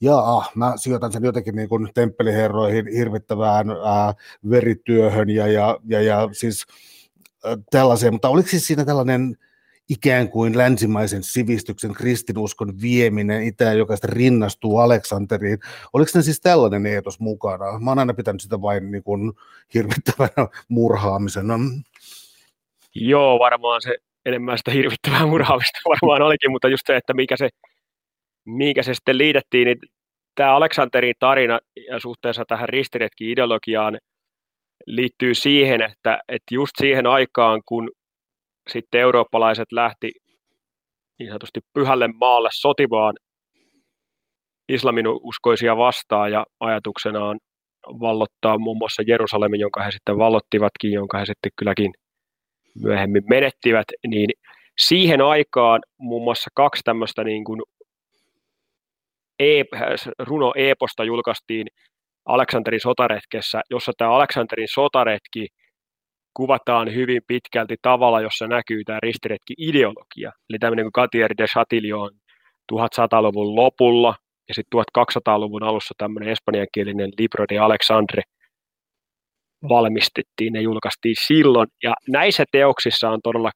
[0.00, 4.14] jaa, mä sijoitan sen jotenkin niin kuin temppeliherroihin hirvittävään ää,
[4.50, 6.66] verityöhön ja, ja, ja, ja siis
[7.70, 9.36] tällaiseen, mutta oliko siis siinä tällainen
[9.88, 15.58] ikään kuin länsimaisen sivistyksen kristinuskon vieminen itään, joka sitten rinnastuu Aleksanteriin.
[15.92, 17.78] Oliko ne siis tällainen eetos mukana?
[17.78, 19.32] Mä oon aina pitänyt sitä vain niin kuin
[19.74, 21.54] hirvittävänä murhaamisena.
[22.94, 23.96] Joo, varmaan se
[24.26, 27.48] enemmän sitä hirvittävää murhaamista varmaan olikin, mutta just se, että mikä se,
[28.44, 29.78] mikä se sitten liitettiin, niin
[30.34, 33.98] tämä Aleksanterin tarina ja suhteessa tähän ristiretki-ideologiaan
[34.86, 37.90] liittyy siihen, että, että just siihen aikaan, kun
[38.70, 40.10] sitten eurooppalaiset lähti
[41.18, 43.14] niin sanotusti pyhälle maalle sotimaan
[44.68, 47.38] islamin uskoisia vastaan ja ajatuksena on
[47.86, 51.92] vallottaa muun muassa Jerusalemin, jonka he sitten vallottivatkin, jonka he sitten kylläkin
[52.82, 54.30] myöhemmin menettivät, niin
[54.78, 57.62] siihen aikaan muun muassa kaksi tämmöistä niin kuin
[59.38, 59.62] e-
[60.18, 61.66] runo-eposta julkaistiin
[62.28, 65.46] Aleksanterin sotaretkessä, jossa tämä Aleksanterin sotaretki
[66.34, 70.32] kuvataan hyvin pitkälti tavalla, jossa näkyy tämä ristiretki-ideologia.
[70.50, 72.10] Eli tämmöinen kuin Gatier de Chatillon
[72.72, 74.14] 1100-luvun lopulla
[74.48, 78.22] ja sitten 1200-luvun alussa tämmöinen espanjankielinen Libro de Alexandre,
[79.68, 81.68] valmistettiin, ne julkaistiin silloin.
[81.82, 83.50] Ja näissä teoksissa on todella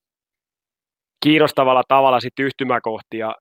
[1.25, 3.33] kiinnostavalla tavalla sitten yhtymäkohtia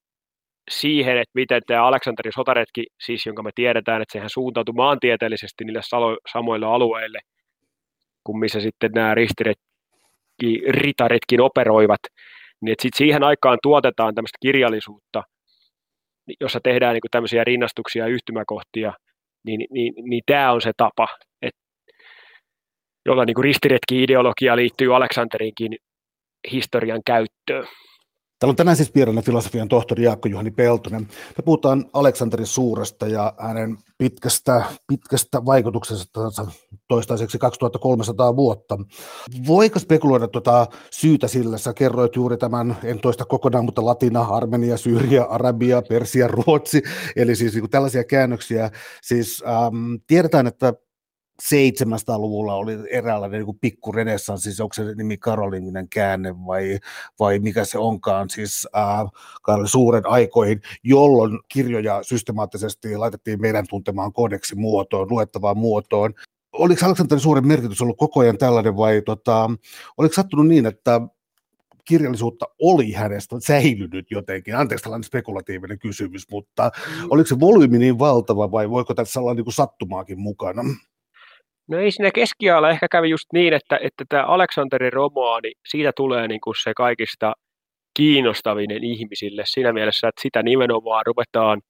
[0.70, 5.82] siihen, että miten tämä Aleksanterin sotaretki, siis jonka me tiedetään, että sehän suuntautui maantieteellisesti niille
[6.32, 7.20] samoille alueille,
[8.24, 12.00] kuin missä sitten nämä ristiretki, ritaritkin operoivat,
[12.62, 15.24] niin sitten siihen aikaan tuotetaan tämmöistä kirjallisuutta,
[16.42, 18.94] jossa tehdään niin tämmöisiä rinnastuksia ja yhtymäkohtia,
[19.46, 21.08] niin, niin, niin, niin tämä on se tapa,
[21.42, 21.62] että
[23.06, 25.76] jolla niin ristiretki-ideologia liittyy Aleksanterinkin
[26.52, 27.68] historian käyttöön.
[28.42, 31.02] Täällä on tänään siis vieraana filosofian tohtori Jaakko Juhani Peltonen.
[31.38, 36.22] Me puhutaan Aleksanterin suuresta ja hänen pitkästä, pitkästä vaikutuksesta
[36.88, 38.78] toistaiseksi 2300 vuotta.
[39.48, 41.58] Voiko spekuloida tuota syytä sillä?
[41.58, 46.82] Sä kerroit juuri tämän, en toista kokonaan, mutta Latina, Armenia, Syyria, Arabia, Persia, Ruotsi,
[47.16, 48.72] eli siis niin tällaisia käännöksiä.
[49.02, 50.74] Siis ähm, tiedetään, että
[51.42, 56.80] 700-luvulla oli eräänlainen niin pikku renessanssi, siis onko se nimi Karolinginen käänne vai,
[57.20, 59.12] vai mikä se onkaan, siis äh,
[59.66, 66.14] suuren aikoihin, jolloin kirjoja systemaattisesti laitettiin meidän tuntemaan kodeksi muotoon, luettavaan muotoon.
[66.54, 69.50] Oliko Aleksanterin suuren merkitys ollut koko ajan tällainen vai tota,
[69.98, 71.02] oliko sattunut niin, että
[71.86, 74.56] kirjallisuutta oli hänestä säilynyt jotenkin?
[74.56, 77.08] Anteeksi tällainen spekulatiivinen kysymys, mutta mm.
[77.10, 80.64] oliko se volyymi niin valtava vai voiko tässä olla niin kuin sattumaakin mukana?
[81.72, 86.28] No ei siinä keskiajalla ehkä kävi just niin, että, että tämä Aleksanterin romaani, siitä tulee
[86.28, 87.34] niin kuin se kaikista
[87.98, 91.62] kiinnostavinen ihmisille siinä mielessä, että sitä nimenomaan ruvetaan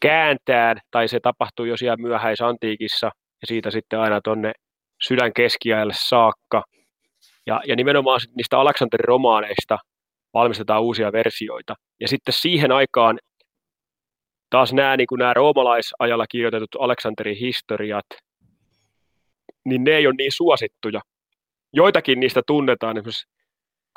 [0.00, 4.52] kääntään, tai se tapahtuu jo siellä myöhäisantiikissa, ja siitä sitten aina tuonne
[5.08, 6.62] sydän keskiajalle saakka.
[7.46, 9.78] Ja, ja nimenomaan niistä Aleksanterin romaaneista
[10.34, 11.74] valmistetaan uusia versioita.
[12.00, 13.18] Ja sitten siihen aikaan
[14.50, 18.06] taas nämä, niin kuin nämä roomalaisajalla kirjoitetut Aleksanterin historiat,
[19.64, 21.00] niin ne ei ole niin suosittuja.
[21.72, 23.26] Joitakin niistä tunnetaan, esimerkiksi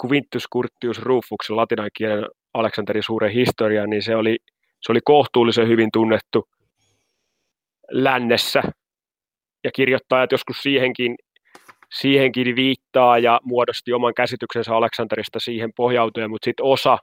[0.06, 4.38] Quintus Curtius Rufus, latinan kielen Aleksanterin suuren historia, niin se oli,
[4.82, 6.48] se oli kohtuullisen hyvin tunnettu
[7.92, 8.62] lännessä.
[9.64, 11.16] Ja kirjoittajat joskus siihenkin,
[11.94, 16.98] siihenkin viittaa ja muodosti oman käsityksensä Aleksanterista siihen pohjautuen, mutta sitten osa,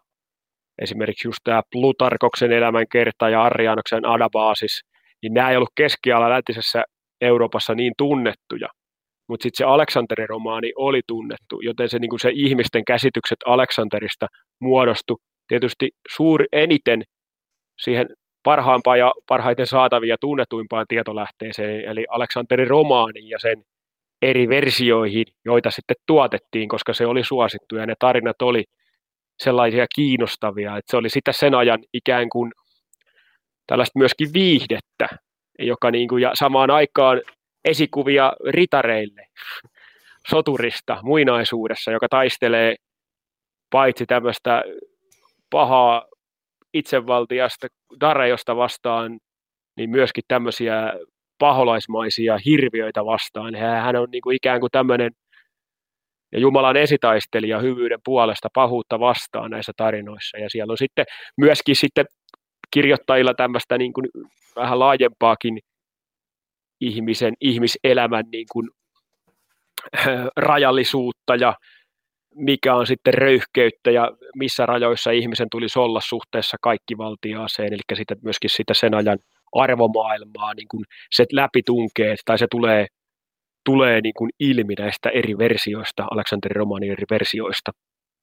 [0.82, 4.82] esimerkiksi just tämä Plutarkoksen elämänkerta ja Arrianoksen Adabaasis,
[5.22, 6.84] niin nämä ei ollut keskiala läntisessä
[7.20, 8.68] Euroopassa niin tunnettuja,
[9.28, 14.26] mutta sitten se Aleksanterin romaani oli tunnettu, joten se, niin se ihmisten käsitykset Aleksanterista
[14.60, 17.02] muodostu tietysti suuri eniten
[17.80, 18.06] siihen
[18.42, 23.62] parhaimpaan ja parhaiten saatavia tunnetuimpaan tietolähteeseen, eli Aleksanterin romaaniin ja sen
[24.22, 28.64] eri versioihin, joita sitten tuotettiin, koska se oli suosittu ja ne tarinat oli
[29.42, 32.52] sellaisia kiinnostavia, että se oli sitä sen ajan ikään kuin
[33.66, 35.08] tällaista myöskin viihdettä,
[35.60, 37.22] joka niin kuin, ja samaan aikaan
[37.64, 39.26] esikuvia ritareille
[40.28, 42.74] soturista muinaisuudessa, joka taistelee
[43.70, 44.62] paitsi tämmöistä
[45.50, 46.04] pahaa
[46.74, 47.66] itsevaltiasta
[48.00, 49.18] Darejosta vastaan,
[49.76, 50.92] niin myöskin tämmöisiä
[51.38, 53.54] paholaismaisia hirviöitä vastaan.
[53.54, 55.10] Hän on niin kuin ikään kuin tämmöinen
[56.32, 60.38] ja Jumalan esitaistelija hyvyyden puolesta pahuutta vastaan näissä tarinoissa.
[60.38, 61.04] Ja siellä on sitten
[61.36, 62.04] myöskin sitten
[62.70, 64.06] kirjoittajilla tämmöistä niin kuin
[64.60, 65.58] vähän laajempaakin
[66.80, 68.68] ihmisen, ihmiselämän niin kuin,
[69.98, 71.54] äh, rajallisuutta ja
[72.34, 78.50] mikä on sitten röyhkeyttä ja missä rajoissa ihmisen tulisi olla suhteessa kaikkivaltiaaseen, eli sitten myöskin
[78.50, 79.18] sitä sen ajan
[79.52, 82.86] arvomaailmaa, niin kuin se läpi tunkee tai se tulee,
[83.64, 87.70] tulee niin kuin ilmi näistä eri versioista, Aleksanterin romaanin eri versioista.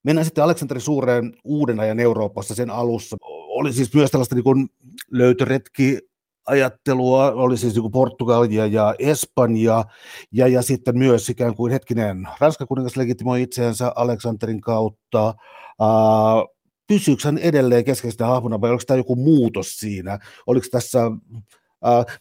[0.03, 3.17] Mennään sitten Aleksanterin suureen uuden ajan Euroopassa sen alussa.
[3.21, 4.67] Oli siis myös tällaista niin kuin
[5.11, 5.99] löytöretki
[6.47, 9.83] ajattelua, oli siis niin Portugalia ja Espanja,
[10.31, 15.33] ja, ja sitten myös ikään kuin hetkinen, Ranska kuningas legitimoi itseänsä Aleksanterin kautta,
[15.81, 16.57] uh,
[16.87, 20.19] pysyykö hän edelleen keskeisenä hahmona vai oliko tämä joku muutos siinä?
[20.47, 20.99] Oliko tässä,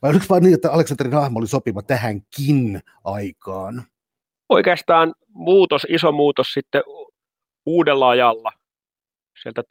[0.03, 3.85] vai oliko vain niin, että Aleksanterin hahmo oli sopiva tähänkin aikaan?
[4.49, 6.83] Oikeastaan muutos, iso muutos sitten
[7.67, 8.53] uudella ajalla,
[9.43, 9.63] sieltä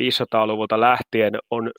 [0.00, 1.70] 1400-1500-luvulta lähtien on,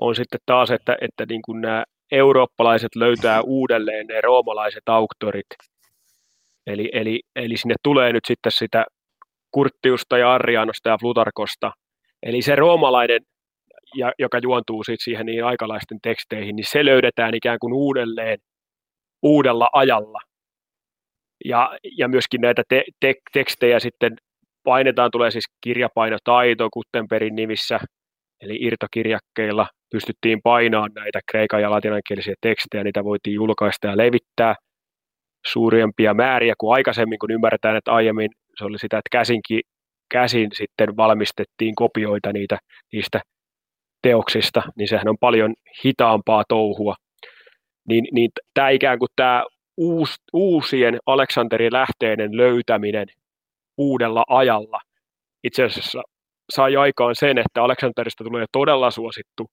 [0.00, 5.46] on sitten taas, että, että niin kuin nämä eurooppalaiset löytää uudelleen ne roomalaiset auktorit.
[6.66, 8.84] Eli, eli, eli sinne tulee nyt sitten sitä
[9.50, 11.72] Kurttiusta ja Arrianosta ja Plutarkosta.
[12.22, 13.20] Eli se roomalainen,
[13.96, 18.38] ja, joka juontuu sitten siihen niin aikalaisten teksteihin, niin se löydetään ikään kuin uudelleen
[19.22, 20.18] uudella ajalla
[21.44, 24.16] ja, ja myöskin näitä te, te, tekstejä sitten
[24.64, 27.80] painetaan, tulee siis kirjapainotaito Kuttenperin nimissä,
[28.40, 34.54] eli irtokirjakkeilla pystyttiin painaa näitä kreikan ja latinankielisiä tekstejä, niitä voitiin julkaista ja levittää
[35.46, 39.60] suuriempia määriä kuin aikaisemmin, kun ymmärretään, että aiemmin se oli sitä, että käsinkin,
[40.10, 42.58] käsin sitten valmistettiin kopioita niitä,
[42.92, 43.20] niistä
[44.02, 46.94] teoksista, niin sehän on paljon hitaampaa touhua.
[47.88, 49.44] Niin, niin tämä ikään kuin tämä
[49.76, 53.06] uus, uusien Aleksanterin lähteiden löytäminen
[53.78, 54.80] uudella ajalla
[55.44, 56.02] itse asiassa
[56.52, 59.46] sai aikaan sen, että Aleksanterista tulee todella suosittu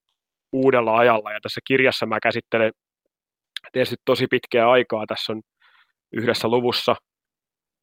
[0.53, 1.31] uudella ajalla.
[1.31, 2.71] Ja tässä kirjassa mä käsittelen
[3.71, 5.05] tietysti tosi pitkää aikaa.
[5.07, 5.41] Tässä on
[6.13, 6.95] yhdessä luvussa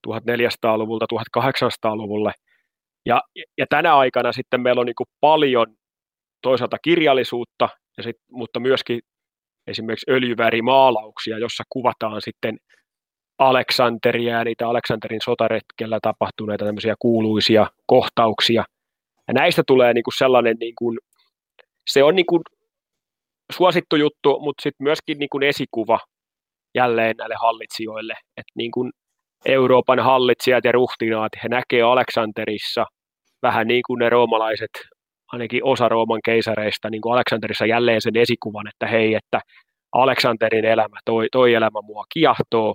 [0.07, 2.33] 1400-luvulta 1800-luvulle.
[3.07, 3.23] Ja,
[3.59, 5.67] ja tänä aikana sitten meillä on niin paljon
[6.43, 9.01] toisaalta kirjallisuutta, ja sit, mutta myöskin
[9.67, 12.59] esimerkiksi öljyvärimaalauksia, jossa kuvataan sitten
[13.39, 18.65] Aleksanteria ja niitä Aleksanterin sotaretkellä tapahtuneita tämmöisiä kuuluisia kohtauksia.
[19.29, 20.99] Ja näistä tulee niin kuin sellainen, niin kuin,
[21.87, 22.43] se on niin kuin
[23.53, 25.99] suosittu juttu, mutta sitten myöskin niin kuin esikuva
[26.75, 28.15] jälleen näille hallitsijoille.
[28.37, 28.91] Että niin kuin
[29.47, 32.87] Euroopan hallitsijat ja ruhtinaat, he näkee Aleksanterissa
[33.43, 34.71] vähän niin kuin ne roomalaiset,
[35.33, 39.41] ainakin osa Rooman keisareista, niin kuin Aleksanterissa jälleen sen esikuvan, että hei, että
[39.93, 42.75] Aleksanterin elämä, toi, toi elämä mua kiahtoo,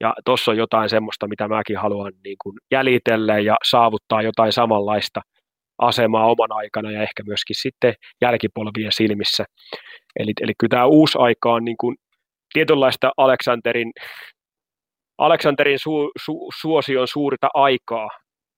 [0.00, 5.20] ja tuossa on jotain semmoista, mitä mäkin haluan niin kuin jäljitellä ja saavuttaa jotain samanlaista
[5.78, 9.44] asemaa oman aikana ja ehkä myöskin sitten jälkipolvien silmissä.
[10.18, 11.96] Eli, eli kyllä tämä uusi aika on niin kuin
[12.52, 13.92] tietynlaista Aleksanterin,
[15.18, 18.08] Aleksanterin su, su, suosion suurta aikaa,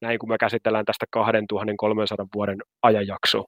[0.02, 3.44] näin kun me käsitellään tästä 2300 vuoden ajanjaksoa.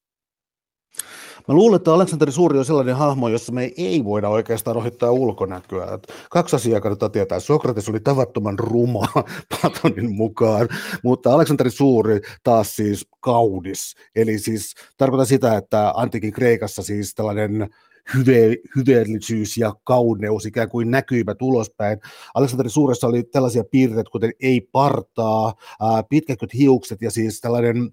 [1.48, 5.98] Mä luulen, että Aleksanteri Suuri on sellainen hahmo, jossa me ei voida oikeastaan ohittaa ulkonäköä.
[6.30, 7.40] Kaksi asiaa kannattaa tietää.
[7.40, 9.06] Sokrates oli tavattoman ruma
[9.50, 10.68] Platonin mukaan,
[11.02, 13.94] mutta Aleksanteri Suuri taas siis kaunis.
[14.16, 17.68] Eli siis tarkoitan sitä, että antiikin Kreikassa siis tällainen
[18.14, 21.98] hyve, hyveellisyys ja kauneus ikään kuin näkyivät ulospäin.
[22.34, 25.54] Aleksanteri Suuressa oli tällaisia piirteitä, kuten ei partaa,
[26.08, 27.90] pitkäköt hiukset ja siis tällainen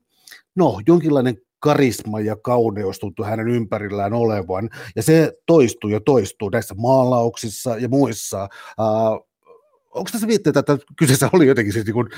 [0.55, 6.75] no, jonkinlainen karisma ja kauneus tuntui hänen ympärillään olevan, ja se toistuu ja toistuu näissä
[6.77, 8.49] maalauksissa ja muissa.
[8.79, 9.27] Uh,
[9.91, 12.09] onko tässä viitteitä, että kyseessä oli jotenkin siis niin kuin,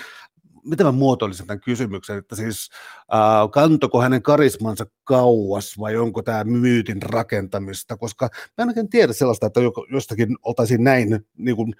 [0.63, 2.69] miten mä muotoilisin tämän kysymyksen, että siis
[3.13, 9.47] uh, kantoko hänen karismansa kauas vai onko tämä myytin rakentamista, koska mä en tiedä sellaista,
[9.47, 9.60] että
[9.91, 11.73] jostakin oltaisiin näin, niin kuin,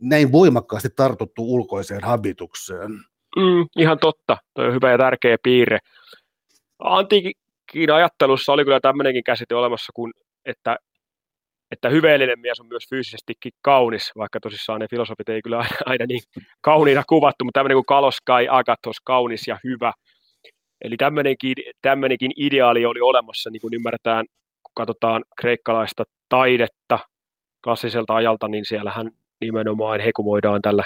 [0.00, 2.90] näin voimakkaasti tartuttu ulkoiseen habitukseen.
[3.36, 5.78] Mm, ihan totta, tuo on hyvä ja tärkeä piirre
[6.78, 10.12] antiikin ajattelussa oli kyllä tämmöinenkin käsite olemassa, kun,
[10.44, 10.76] että,
[11.70, 16.06] että hyveellinen mies on myös fyysisestikin kaunis, vaikka tosissaan ne filosofit ei kyllä aina, aina
[16.06, 16.20] niin
[16.60, 19.92] kauniina kuvattu, mutta tämmöinen kuin kaloskai, agathos, kaunis ja hyvä.
[20.80, 24.26] Eli tämmöinenkin, tämmöinenkin ideaali oli olemassa, niin kuin ymmärretään,
[24.62, 26.98] kun katsotaan kreikkalaista taidetta
[27.64, 29.10] klassiselta ajalta, niin siellähän
[29.40, 30.84] nimenomaan hekumoidaan tällä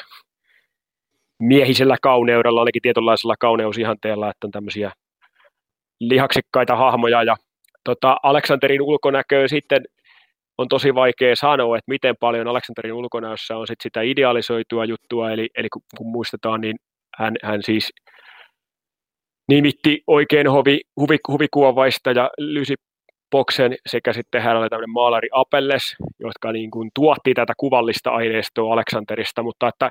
[1.39, 4.93] miehisellä kauneudella, ainakin tietynlaisella kauneusihanteella, että on tämmöisiä
[6.09, 7.37] lihaksikkaita hahmoja ja
[7.85, 9.83] tota, Aleksanterin ulkonäköä sitten
[10.59, 15.49] on tosi vaikea sanoa, että miten paljon Aleksanterin ulkonäössä on sit sitä idealisoitua juttua, eli,
[15.57, 16.77] eli kun, kun muistetaan, niin
[17.19, 17.93] hän, hän siis
[19.49, 26.53] nimitti oikein hovi, huvi, huvikuovaista ja Lysipoksen sekä sitten hän oli tämmöinen maalari Apelles, jotka
[26.53, 29.91] niin kuin tuotti tätä kuvallista aineistoa Aleksanterista, mutta että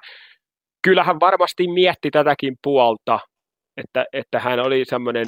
[0.84, 3.20] kyllähän varmasti mietti tätäkin puolta,
[3.78, 5.26] että, että hän oli semmoinen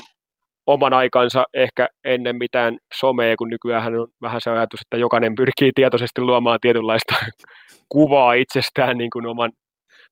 [0.67, 5.71] oman aikansa ehkä ennen mitään somea, kun nykyään on vähän se ajatus, että jokainen pyrkii
[5.76, 7.15] tietoisesti luomaan tietynlaista
[7.89, 9.52] kuvaa itsestään niin kuin oman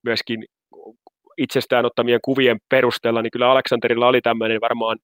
[0.03, 0.45] myöskin
[1.37, 4.97] itsestään ottamien kuvien perusteella, niin kyllä Aleksanterilla oli tämmöinen varmaan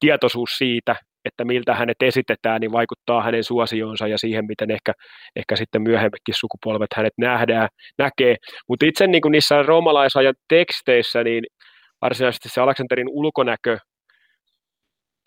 [0.00, 4.92] tietoisuus siitä, että miltä hänet esitetään, niin vaikuttaa hänen suosionsa ja siihen, miten ehkä,
[5.36, 8.36] ehkä sitten myöhemminkin sukupolvet hänet nähdään, näkee.
[8.68, 11.44] Mutta itse niin kuin niissä roomalaisajan teksteissä, niin
[12.00, 13.78] varsinaisesti se Aleksanterin ulkonäkö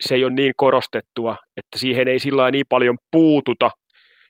[0.02, 3.70] se ei ole niin korostettua, että siihen ei sillä niin paljon puututa.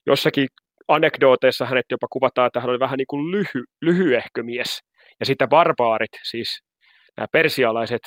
[0.07, 0.49] Jossakin
[0.89, 4.81] anekdooteissa hänet jopa kuvataan, että hän oli vähän niin kuin lyhy, lyhyehkö mies.
[5.21, 6.61] Ja sitten barbaarit, siis
[7.17, 8.03] nämä persialaiset,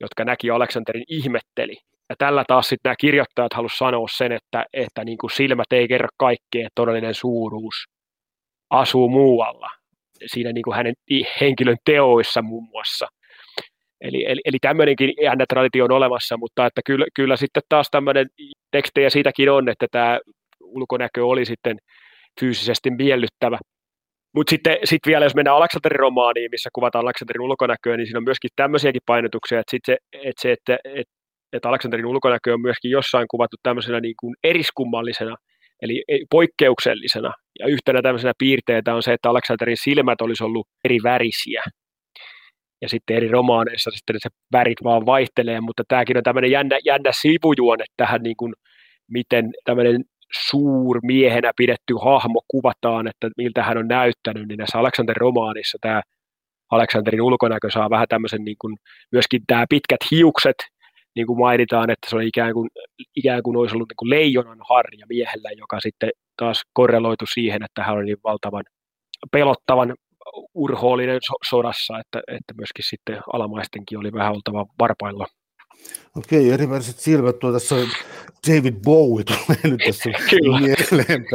[0.00, 1.76] jotka näki Aleksanterin, ihmetteli.
[2.08, 5.88] Ja tällä taas sitten nämä kirjoittajat halusivat sanoa sen, että, että niin kuin silmät ei
[5.88, 7.74] kerro kaikkea, todellinen suuruus
[8.70, 9.68] asuu muualla.
[10.26, 10.94] Siinä niin kuin hänen
[11.40, 13.06] henkilön teoissa muun muassa.
[14.00, 18.26] Eli, eli, eli tämmöinenkin jännä traditio on olemassa, mutta että kyllä, kyllä sitten taas tämmöinen
[18.70, 20.18] tekstejä siitäkin on, että tämä
[20.60, 21.76] ulkonäkö oli sitten
[22.40, 23.58] fyysisesti miellyttävä.
[24.34, 28.24] Mutta sitten sit vielä, jos mennään Aleksanterin romaaniin, missä kuvataan Aleksanterin ulkonäköä, niin siinä on
[28.24, 31.12] myöskin tämmöisiäkin painotuksia, että, sit se, että, se, että, että,
[31.52, 35.36] että Aleksanterin ulkonäkö on myöskin jossain kuvattu tämmöisenä niin kuin eriskummallisena,
[35.82, 37.32] eli poikkeuksellisena.
[37.58, 41.62] Ja yhtenä tämmöisenä piirteitä on se, että Aleksanterin silmät olisi ollut eri värisiä.
[42.82, 47.10] Ja sitten eri romaaneissa sitten se värit vaan vaihtelee, mutta tämäkin on tämmöinen jännä, jännä
[47.12, 48.54] sivujuone tähän, niin kuin,
[49.10, 50.04] miten tämmöinen
[50.48, 56.02] suurmiehenä pidetty hahmo kuvataan, että miltä hän on näyttänyt, niin näissä Aleksanterin romaanissa tämä
[56.70, 58.76] Aleksanterin ulkonäkö saa vähän tämmöisen niin kuin,
[59.12, 60.56] myöskin tämä pitkät hiukset,
[61.16, 62.68] niin kuin mainitaan, että se on ikään kuin,
[63.16, 67.82] ikään kuin olisi ollut niin kuin leijonan harja miehellä, joka sitten taas korreloitu siihen, että
[67.82, 68.64] hän oli niin valtavan
[69.32, 69.94] pelottavan
[70.54, 75.26] urhoollinen so- sodassa, että, että myöskin sitten alamaistenkin oli vähän oltava varpailla.
[76.16, 77.76] Okei, eriväriset silmät tuo tässä
[78.48, 80.60] David Bowie tulee nyt tässä Kyllä.
[80.60, 81.26] mieleen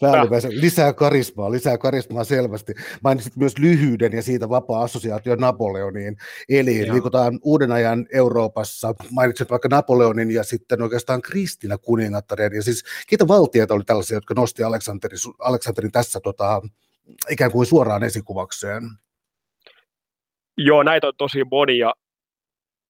[0.00, 0.54] päällimmäisenä.
[0.60, 2.74] Lisää karismaa, lisää karismaa selvästi.
[3.04, 6.16] Mainitsit myös lyhyyden ja siitä vapaa assosiaatio Napoleoniin.
[6.48, 6.94] Eli Joo.
[6.94, 8.94] liikutaan uuden ajan Euroopassa.
[9.10, 12.52] Mainitsit vaikka Napoleonin ja sitten oikeastaan Kristina kuningattaren.
[12.52, 16.62] Ja siis ketä valtiot oli tällaisia, jotka nosti Aleksanterin, Aleksanterin tässä tota,
[17.30, 18.82] ikään kuin suoraan esikuvakseen?
[20.58, 21.92] Joo, näitä on tosi monia.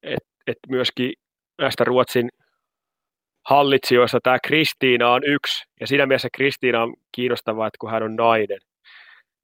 [0.03, 1.13] Et, et myöskin
[1.59, 2.29] näistä Ruotsin
[3.49, 8.17] hallitsijoista tämä Kristiina on yksi, ja siinä mielessä Kristiina on kiinnostavaa, että kun hän on
[8.17, 8.59] nainen.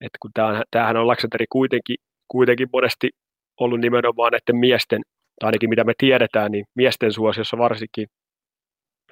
[0.01, 1.97] Että kun tämähän, tämähän on Laksanteri kuitenkin,
[2.29, 3.11] kuitenkin monesti
[3.61, 5.03] ollut nimenomaan näiden miesten,
[5.41, 8.09] tai ainakin mitä me tiedetään, niin miesten suosiossa varsinkin.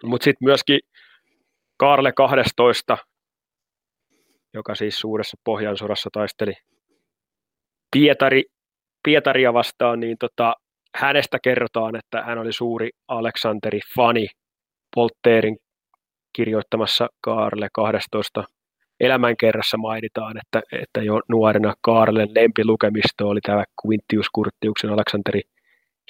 [0.03, 0.81] Mutta sitten myöskin
[1.77, 2.99] Karle 12,
[4.55, 6.53] joka siis suuressa Pohjansodassa taisteli
[7.97, 8.43] Pietari,
[9.03, 10.55] Pietaria vastaan, niin tota,
[10.95, 14.27] hänestä kerrotaan, että hän oli suuri Aleksanteri-fani
[14.97, 15.57] Voltairin
[16.37, 18.45] kirjoittamassa Kaarle 12
[19.01, 25.41] elämänkerrassa mainitaan, että, että jo nuorena Kaarlen lempilukemisto oli tämä Quintius Curtiuksen Aleksanteri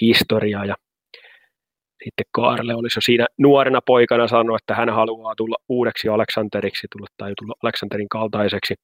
[0.01, 0.75] historia ja
[2.05, 7.07] sitten Kaarle olisi jo siinä nuorena poikana sanonut, että hän haluaa tulla uudeksi Aleksanteriksi tulla,
[7.17, 8.75] tai tulla Aleksanterin kaltaiseksi.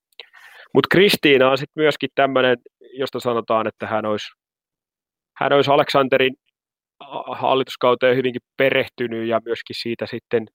[0.75, 2.57] Mutta Kristiina on sitten myöskin tämmöinen,
[2.93, 4.27] josta sanotaan, että hän olisi,
[5.37, 6.35] hän olisi Aleksanterin
[7.33, 10.47] hallituskauteen hyvinkin perehtynyt ja myöskin siitä sitten,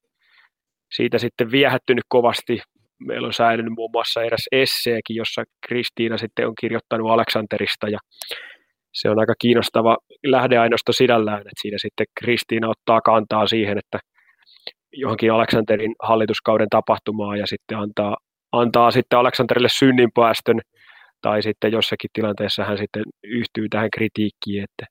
[0.91, 2.61] siitä sitten viehättynyt kovasti.
[2.99, 7.99] Meillä on säilynyt muun muassa eräs esseekin, jossa Kristiina sitten on kirjoittanut Aleksanterista ja
[8.95, 13.99] se on aika kiinnostava lähdeainosto sinällään, että siinä sitten Kristiina ottaa kantaa siihen, että
[14.93, 18.17] johonkin Aleksanterin hallituskauden tapahtumaa ja sitten antaa,
[18.51, 20.61] antaa sitten Aleksanterille synninpäästön
[21.21, 24.85] tai sitten jossakin tilanteessa hän sitten yhtyy tähän kritiikkiin, että,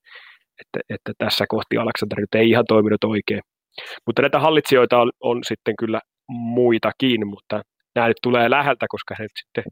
[0.60, 3.40] että, että tässä kohti Aleksanteri ei ihan toiminut oikein.
[4.06, 7.62] Mutta näitä hallitsijoita on, on sitten kyllä muitakin, mutta
[7.94, 9.64] nämä nyt tulee läheltä, koska he nyt sitten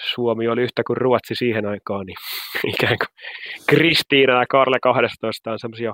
[0.00, 2.16] Suomi oli yhtä kuin Ruotsi siihen aikaan, niin
[2.74, 3.08] ikään kuin
[3.66, 5.92] Kristiina ja Karle 12 on sellaisia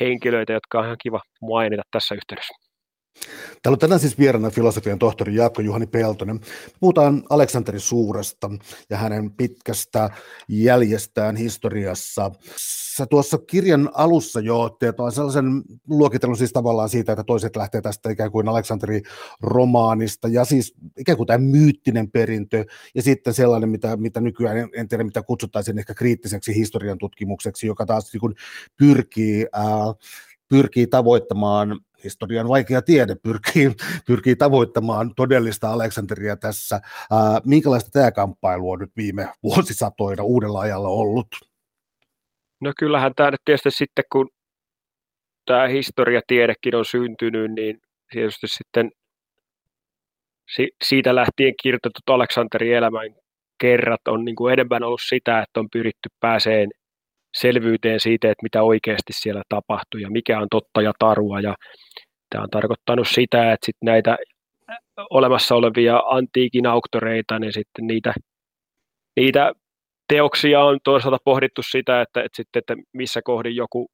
[0.00, 2.65] henkilöitä, jotka on ihan kiva mainita tässä yhteydessä.
[3.62, 6.40] Täällä on tänään siis vieraana filosofian tohtori Jaakko Juhani Peltonen.
[6.80, 8.50] Puhutaan Aleksanteri Suuresta
[8.90, 10.10] ja hänen pitkästä
[10.48, 12.30] jäljestään historiassa.
[12.96, 18.10] Sä tuossa kirjan alussa jo teet sellaisen luokitellun siis tavallaan siitä, että toiset lähtee tästä
[18.10, 19.02] ikään kuin Aleksanteri
[19.40, 22.64] romaanista ja siis ikään kuin tämä myyttinen perintö
[22.94, 27.66] ja sitten sellainen, mitä, mitä nykyään en, en tiedä, mitä kutsuttaisiin ehkä kriittiseksi historian tutkimukseksi,
[27.66, 28.34] joka taas niin
[28.76, 29.64] pyrkii, ää,
[30.48, 33.70] pyrkii tavoittamaan historian vaikea tiede pyrkii,
[34.06, 36.80] pyrkii tavoittamaan todellista Aleksanteria tässä.
[37.10, 41.28] Ää, minkälaista tämä kamppailu on nyt viime vuosisatoina uudella ajalla ollut?
[42.60, 44.28] No kyllähän tämä nyt tietysti sitten, kun
[45.46, 47.80] tämä historiatiedekin on syntynyt, niin
[48.10, 48.90] tietysti sitten
[50.84, 53.14] siitä lähtien kirjoitetut Aleksanterin elämän
[53.60, 56.70] kerrat on niin kuin enemmän ollut sitä, että on pyritty pääseen
[57.40, 61.40] selvyyteen siitä, että mitä oikeasti siellä tapahtui ja mikä on totta ja tarua.
[61.40, 61.54] Ja
[62.30, 64.16] tämä on tarkoittanut sitä, että sit näitä
[65.10, 68.14] olemassa olevia antiikin auktoreita, niin sitten niitä,
[69.16, 69.52] niitä
[70.08, 73.86] teoksia on toisaalta pohdittu sitä, että, että, sitten, että missä kohdin joku,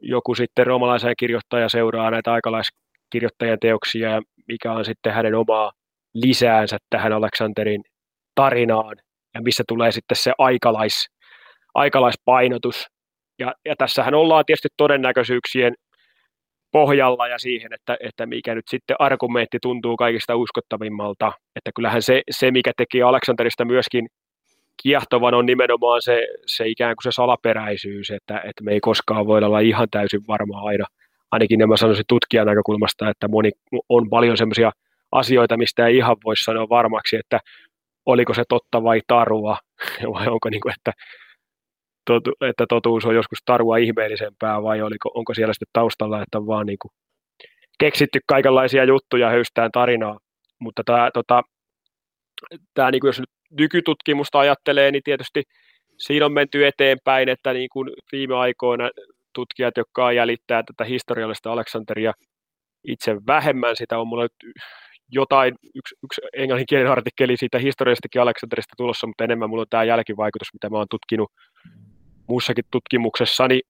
[0.00, 5.72] joku sitten roomalaisen kirjoittaja seuraa näitä aikalaiskirjoittajien teoksia ja mikä on sitten hänen omaa
[6.14, 7.82] lisäänsä tähän Aleksanterin
[8.34, 8.96] tarinaan
[9.34, 11.06] ja missä tulee sitten se aikalais,
[11.74, 12.86] aikalaispainotus.
[13.38, 15.74] Ja, ja tässähän ollaan tietysti todennäköisyyksien
[16.72, 21.32] pohjalla ja siihen, että, että mikä nyt sitten argumentti tuntuu kaikista uskottavimmalta.
[21.56, 24.08] Että kyllähän se, se mikä teki Aleksanterista myöskin
[24.82, 29.44] kiehtovan on nimenomaan se, se ikään kuin se salaperäisyys, että, että me ei koskaan voi
[29.44, 30.84] olla ihan täysin varma aina.
[31.30, 33.50] Ainakin mä sanoisin tutkijan näkökulmasta, että moni
[33.88, 34.72] on paljon sellaisia
[35.12, 37.40] asioita, mistä ei ihan voi sanoa varmaksi, että
[38.06, 39.56] oliko se totta vai tarua,
[40.14, 40.92] vai onko niin kuin, että
[42.06, 46.46] totu, että totuus on joskus tarua ihmeellisempää vai oliko, onko siellä sitten taustalla, että on
[46.46, 46.92] vaan niin kuin
[47.78, 50.18] keksitty kaikenlaisia juttuja höystään tarinaa.
[50.60, 51.42] Mutta tämä, tota,
[52.74, 55.42] tämä niin kuin jos nyt nykytutkimusta ajattelee, niin tietysti
[55.98, 58.90] siinä on menty eteenpäin, että niin kuin viime aikoina
[59.34, 62.12] tutkijat, jotka jäljittää tätä historiallista Aleksanteria
[62.88, 64.54] itse vähemmän, sitä on mulla nyt
[65.08, 70.48] jotain, yksi, yksi englanninkielinen artikkeli siitä historiallistakin Aleksanterista tulossa, mutta enemmän mulla on tämä jälkivaikutus,
[70.52, 71.28] mitä mä oon tutkinut
[72.28, 73.60] muussakin tutkimuksessani,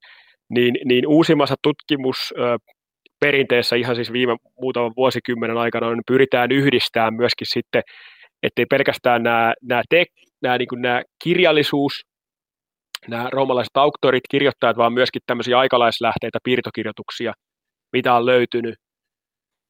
[0.51, 2.17] niin, niin uusimmassa tutkimus
[3.21, 7.83] perinteessä ihan siis viime muutaman vuosikymmenen aikana niin pyritään yhdistämään myöskin sitten,
[8.43, 10.05] ettei pelkästään nämä, nämä, te,
[10.43, 11.93] nämä, niin nämä kirjallisuus,
[13.09, 17.33] nämä roomalaiset auktorit, kirjoittajat, vaan myöskin tämmöisiä aikalaislähteitä, piirtokirjoituksia,
[17.93, 18.75] mitä on löytynyt.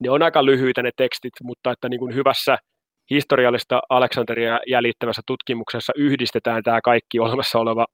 [0.02, 2.56] Ne on aika lyhyitä ne tekstit, mutta että niin kuin hyvässä
[3.10, 7.86] historiallista Aleksanteria jäljittävässä tutkimuksessa yhdistetään tämä kaikki olemassa oleva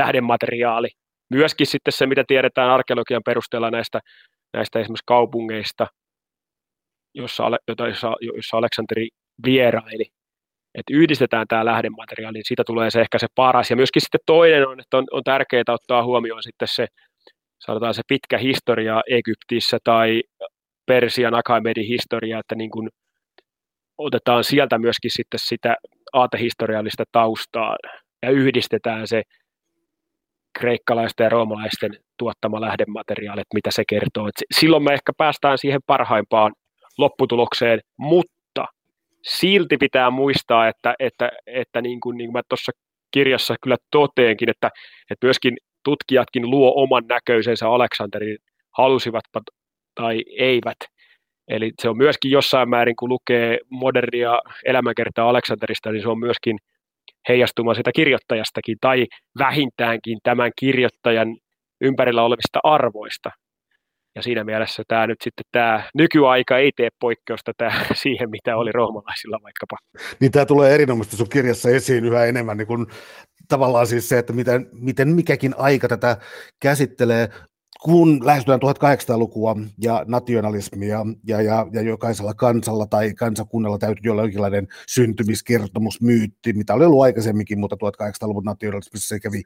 [0.00, 0.88] lähdemateriaali.
[1.30, 4.00] Myöskin sitten se, mitä tiedetään arkeologian perusteella näistä,
[4.56, 5.86] näistä esimerkiksi kaupungeista,
[7.14, 9.08] jossa, jossa, jossa Aleksanteri
[9.44, 10.06] vieraili.
[10.74, 13.70] Että yhdistetään tämä lähdemateriaali, niin siitä tulee se ehkä se paras.
[13.70, 16.86] Ja myöskin sitten toinen on, että on, on tärkeää ottaa huomioon sitten se,
[17.64, 20.22] sanotaan se pitkä historia Egyptissä tai
[20.86, 22.88] Persian Akamedin historia, että niin kuin
[23.98, 25.76] otetaan sieltä myöskin sitten sitä
[26.12, 27.76] aatehistoriallista taustaa
[28.22, 29.22] ja yhdistetään se
[30.58, 34.28] kreikkalaisten ja roomalaisten tuottama lähdemateriaali, että mitä se kertoo.
[34.28, 36.52] Et silloin me ehkä päästään siihen parhaimpaan
[36.98, 38.64] lopputulokseen, mutta
[39.22, 42.72] silti pitää muistaa, että, että, että niin kuin, niin kuin mä tuossa
[43.10, 44.70] kirjassa kyllä toteenkin, että,
[45.10, 48.38] että myöskin tutkijatkin luo oman näköisensä Aleksanterin,
[48.78, 49.40] halusivatpa
[49.94, 50.78] tai eivät.
[51.48, 56.58] Eli se on myöskin jossain määrin, kun lukee modernia elämänkertaa Aleksanterista, niin se on myöskin
[57.28, 59.06] heijastumaan sitä kirjoittajastakin tai
[59.38, 61.36] vähintäänkin tämän kirjoittajan
[61.80, 63.30] ympärillä olevista arvoista.
[64.16, 68.72] Ja siinä mielessä tämä nyt sitten tämä nykyaika ei tee poikkeusta tämä, siihen, mitä oli
[68.72, 69.76] roomalaisilla vaikkapa.
[70.20, 72.86] Niin tämä tulee erinomaisesti sun kirjassa esiin yhä enemmän, niin kun
[73.48, 76.16] tavallaan siis se, että miten, miten mikäkin aika tätä
[76.62, 77.28] käsittelee
[77.82, 84.68] kun lähestytään 1800-lukua ja nationalismia ja, ja, ja jokaisella kansalla tai kansakunnalla täytyy olla jonkinlainen
[84.88, 89.42] syntymiskertomus, myytti, mitä oli ollut aikaisemminkin, mutta 1800-luvun nationalismissa se kävi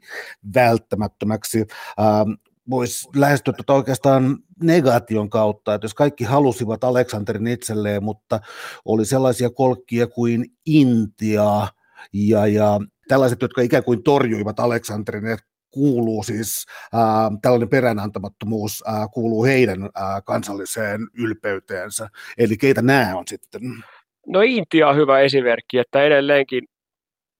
[0.55, 1.65] välttämättömäksi.
[1.99, 2.31] Ähm,
[2.69, 8.39] voisi lähestyä tuota oikeastaan negaation kautta, että jos kaikki halusivat Aleksanterin itselleen, mutta
[8.85, 11.67] oli sellaisia kolkkia kuin Intia
[12.13, 15.37] ja, ja tällaiset, jotka ikään kuin torjuivat Aleksanterin,
[15.75, 22.09] kuuluu siis, ää, tällainen peränantamattomuus ää, kuuluu heidän ää, kansalliseen ylpeyteensä.
[22.37, 23.61] Eli keitä nämä on sitten?
[24.27, 26.63] No Intia on hyvä esimerkki, että edelleenkin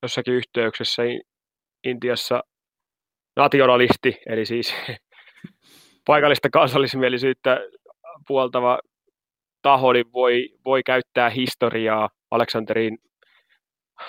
[0.03, 1.03] jossakin yhteyksessä
[1.83, 2.43] Intiassa
[3.35, 4.73] nationalisti, eli siis
[6.07, 7.59] paikallista kansallismielisyyttä
[8.27, 8.79] puoltava
[9.61, 12.97] taho niin voi, voi käyttää historiaa Aleksanterin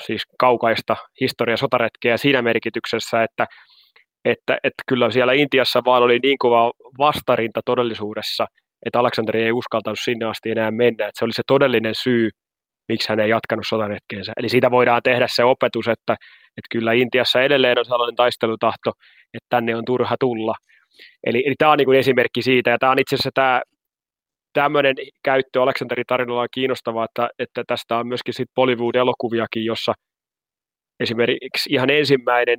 [0.06, 3.46] siis kaukaista historia sotaretkeä siinä merkityksessä, että
[4.26, 8.46] että, että kyllä siellä Intiassa vaan oli niin kova vastarinta todellisuudessa,
[8.86, 12.30] että Aleksanteri ei uskaltanut sinne asti enää mennä, että se oli se todellinen syy,
[12.88, 14.32] miksi hän ei jatkanut sotaretkeensä.
[14.36, 16.12] Eli siitä voidaan tehdä se opetus, että,
[16.56, 18.92] että kyllä Intiassa edelleen on sellainen taistelutahto,
[19.34, 20.54] että tänne on turha tulla.
[21.26, 23.62] Eli, eli tämä on niin kuin esimerkki siitä, ja tämä on itse asiassa tämä
[24.52, 29.92] tämmöinen käyttö Aleksanterin tarinalla on kiinnostavaa, että, että tästä on myöskin sit Bollywood-elokuviakin, jossa
[31.00, 32.58] esimerkiksi ihan ensimmäinen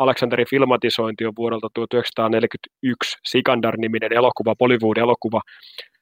[0.00, 5.40] Aleksanterin filmatisointi on vuodelta 1941 Sikandar-niminen elokuva, Bollywood-elokuva,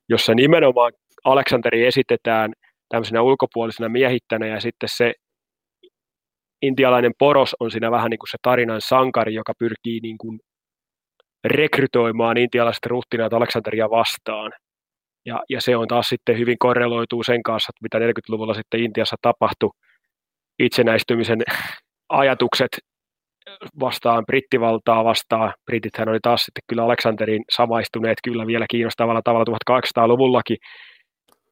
[0.09, 0.93] jossa nimenomaan
[1.25, 2.53] Aleksanteri esitetään
[2.89, 5.13] tämmöisenä ulkopuolisena miehittänä ja sitten se
[6.63, 10.41] intialainen poros on siinä vähän niin kuin se tarinan sankari, joka pyrkii niin kuin
[11.45, 14.53] rekrytoimaan intialaiset ruhtinaat Aleksanteria vastaan.
[15.27, 19.71] Ja, ja se on taas sitten hyvin korreloituu sen kanssa, mitä 40-luvulla sitten Intiassa tapahtui
[20.59, 21.43] itsenäistymisen
[22.09, 22.69] ajatukset
[23.81, 25.55] vastaan brittivaltaa vastaan.
[25.67, 30.57] Britithän oli taas sitten kyllä Aleksanterin samaistuneet kyllä vielä kiinnostavalla tavalla 1800-luvullakin.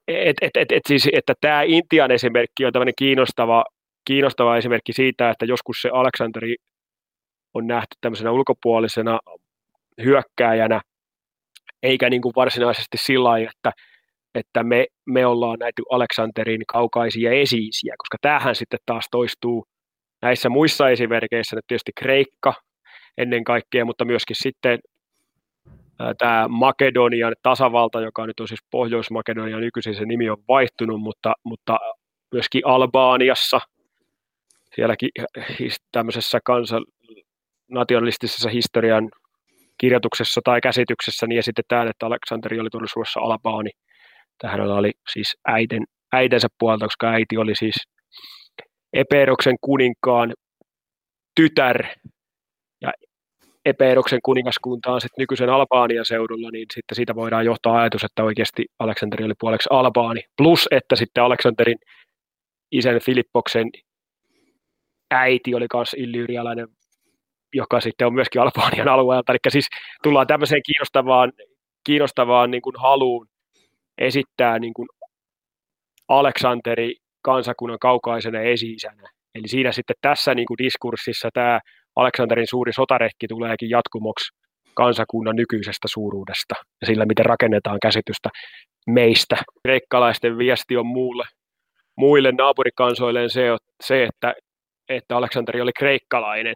[0.09, 3.65] Et, et, et, et siis, että tämä Intian esimerkki on tämmöinen kiinnostava,
[4.05, 6.57] kiinnostava esimerkki siitä, että joskus se Aleksanteri
[7.55, 9.19] on nähty tämmöisenä ulkopuolisena
[10.05, 10.81] hyökkääjänä,
[11.83, 13.73] eikä niin kuin varsinaisesti sillä lailla, että,
[14.35, 19.67] että me, me ollaan näitä Aleksanterin kaukaisia esiisiä, koska tämähän sitten taas toistuu
[20.27, 22.55] näissä muissa esimerkkeissä nyt tietysti Kreikka
[23.19, 24.79] ennen kaikkea, mutta myöskin sitten
[26.19, 31.79] tämä Makedonian tasavalta, joka nyt on siis Pohjois-Makedonia, nykyisin se nimi on vaihtunut, mutta, mutta
[32.33, 33.61] myöskin Albaaniassa,
[34.75, 35.09] sielläkin
[35.93, 36.85] tämmöisessä kansan,
[37.71, 39.09] nationalistisessa historian
[39.79, 43.71] kirjoituksessa tai käsityksessä niin esitetään, että Aleksanteri oli todellisuudessa Alabaani.
[44.39, 47.96] Tähän oli siis äiten, äitensä puolta, koska äiti oli siis
[48.97, 50.35] Eperoksen kuninkaan
[51.37, 51.85] tytär
[52.81, 52.93] ja
[53.65, 58.67] Eperoksen kuningaskunta on sitten nykyisen Albaanian seudulla, niin sitten siitä voidaan johtaa ajatus, että oikeasti
[58.79, 60.21] Aleksanteri oli puoleksi Albaani.
[60.37, 61.79] Plus, että sitten Aleksanterin
[62.73, 63.71] isän Filippoksen
[65.11, 66.69] äiti oli myös illyrialainen,
[67.55, 69.33] joka sitten on myöskin Albaanian alueelta.
[69.33, 69.69] Eli siis
[70.03, 71.33] tullaan tämmöiseen kiinnostavaan,
[71.85, 73.27] kiinnostavaan niin kuin haluun
[73.99, 74.89] esittää niin kuin
[76.09, 76.95] Aleksanteri
[77.31, 79.09] kansakunnan kaukaisena esi-isänä.
[79.35, 81.61] Eli siinä sitten tässä niin kuin diskurssissa tämä
[81.97, 84.27] Aleksanterin suuri sotarekki tuleekin jatkumoksi
[84.75, 88.29] kansakunnan nykyisestä suuruudesta ja sillä, miten rakennetaan käsitystä
[88.87, 89.37] meistä.
[89.63, 91.25] Kreikkalaisten viesti on muulle,
[91.97, 93.43] muille naapurikansoille se,
[93.85, 94.35] se että,
[94.89, 96.55] että Aleksanteri oli kreikkalainen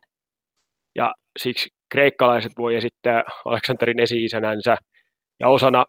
[0.95, 4.77] ja siksi kreikkalaiset voi esittää Aleksanterin esi-isänänsä
[5.41, 5.85] ja osana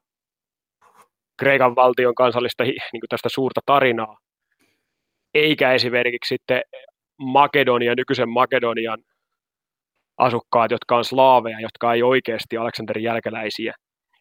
[1.39, 4.17] Kreikan valtion kansallista niin tästä suurta tarinaa,
[5.34, 6.61] eikä esimerkiksi sitten
[7.19, 8.99] Makedonia, nykyisen Makedonian
[10.17, 13.73] asukkaat, jotka on slaaveja, jotka ei oikeasti Aleksanterin jälkeläisiä.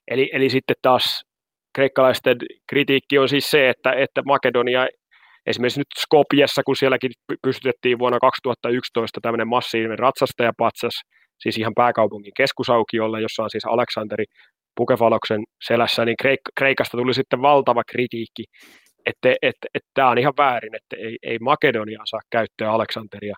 [0.08, 1.22] Eli, eli sitten taas
[1.74, 2.36] kreikkalaisten
[2.68, 4.88] kritiikki on siis se, että, että Makedonia,
[5.46, 7.10] esimerkiksi nyt Skopjessa, kun sielläkin
[7.42, 10.94] pystytettiin vuonna 2011 tämmöinen massiivinen ratsastajapatsas,
[11.42, 14.24] siis ihan pääkaupungin keskusaukiolla, jossa on siis Aleksanteri
[14.76, 18.44] Pukefaloksen selässä, niin Kreik- Kreikasta tuli sitten valtava kritiikki,
[19.06, 23.34] että, että, että tämä on ihan väärin, että ei, ei Makedonia saa käyttöä Aleksanteria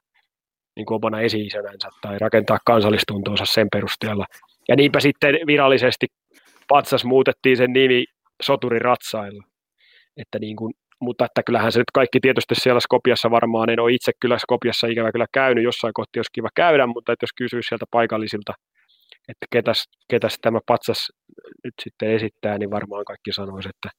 [0.76, 1.48] niin kuin omana esi
[2.02, 4.26] tai rakentaa kansallistuntonsa sen perusteella.
[4.68, 6.06] Ja niinpä sitten virallisesti
[6.68, 8.04] patsas muutettiin sen nimi
[8.42, 9.44] Soturiratsailla.
[10.16, 13.92] Että niin kuin, mutta että kyllähän se nyt kaikki tietysti siellä Skopiassa varmaan, en ole
[13.92, 17.68] itse kyllä Skopiassa ikävä kyllä käynyt, jossain kohti olisi kiva käydä, mutta että jos kysyisi
[17.68, 18.52] sieltä paikallisilta,
[19.28, 20.98] että ketäs, ketäs tämä patsas
[21.64, 23.90] nyt sitten esittää, niin varmaan kaikki sanoisivat, että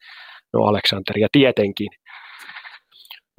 [0.54, 1.88] no Aleksanteri, ja tietenkin.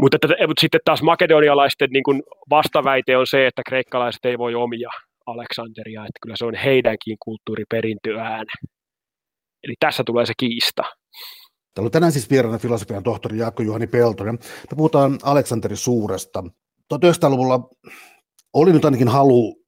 [0.03, 4.55] Mutta, että, mutta sitten taas makedonialaisten niin kuin vastaväite on se, että kreikkalaiset ei voi
[4.55, 4.91] omia
[5.27, 8.47] Aleksanteria, että kyllä se on heidänkin kulttuuriperintöään.
[9.65, 10.83] Eli tässä tulee se kiista.
[11.75, 14.35] Täällä on tänään siis vieraana filosofian tohtori Jaakko Juhani Peltonen.
[14.71, 16.45] Me puhutaan Aleksanteri Suuresta.
[16.95, 17.61] 1900-luvulla
[18.53, 19.64] oli nyt ainakin halu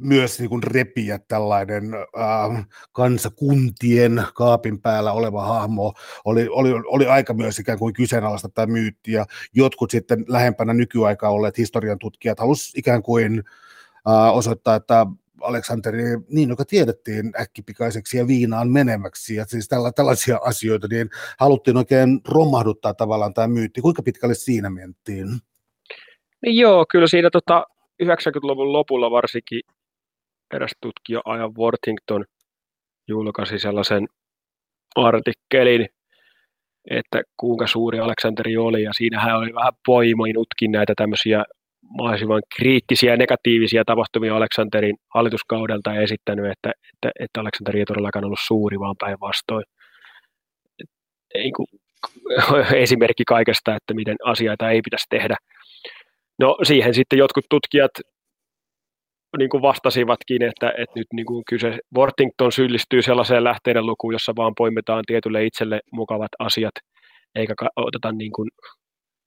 [0.00, 5.92] myös niin kuin repiä tällainen äh, kansakuntien kaapin päällä oleva hahmo
[6.24, 11.30] oli, oli, oli aika myös ikään kuin kyseenalaista tämä myytti, ja jotkut sitten lähempänä nykyaikaa
[11.30, 13.42] olleet historian tutkijat halusivat ikään kuin
[14.08, 15.06] äh, osoittaa, että
[15.40, 21.76] Aleksanteri, niin joka tiedettiin äkkipikaiseksi ja viinaan menemäksi, ja siis tällä, tällaisia asioita, niin haluttiin
[21.76, 23.80] oikein romahduttaa tavallaan tämä myytti.
[23.80, 25.28] Kuinka pitkälle siinä mentiin?
[26.42, 27.66] Niin joo, kyllä siinä tota
[28.02, 29.60] 90-luvun lopulla varsinkin
[30.54, 32.24] eräs tutkija Ajan Worthington
[33.08, 34.08] julkaisi sellaisen
[34.96, 35.86] artikkelin,
[36.90, 41.44] että kuinka suuri Aleksanteri oli, ja siinä hän oli vähän poiminutkin näitä tämmöisiä
[41.98, 48.24] mahdollisimman kriittisiä ja negatiivisia tapahtumia Aleksanterin hallituskaudelta ja esittänyt, että, että, että Aleksanteri ei todellakaan
[48.24, 49.64] ollut suuri, vaan päinvastoin.
[52.84, 55.36] Esimerkki kaikesta, että miten asioita ei pitäisi tehdä.
[56.38, 57.90] No siihen sitten jotkut tutkijat
[59.38, 64.32] niin kuin vastasivatkin, että, että nyt niin kuin kyse, Worthington syyllistyy sellaiseen lähteiden lukuun, jossa
[64.36, 66.74] vaan poimitaan tietylle itselle mukavat asiat,
[67.34, 68.50] eikä oteta niin kuin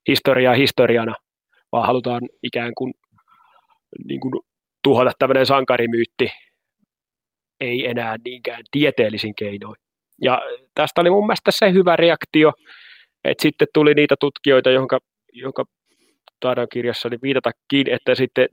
[0.08, 1.14] historiaa historiana,
[1.72, 2.94] vaan halutaan ikään kuin,
[4.04, 4.32] niin kuin
[4.82, 6.30] tuhota tämmöinen sankarimyytti,
[7.60, 9.76] ei enää niinkään tieteellisin keinoin.
[10.22, 10.40] Ja
[10.74, 12.52] tästä oli mun mielestä se hyvä reaktio,
[13.24, 14.98] että sitten tuli niitä tutkijoita, jonka,
[15.32, 15.64] jonka
[16.40, 18.48] taidan kirjassani viitatakin, että sitten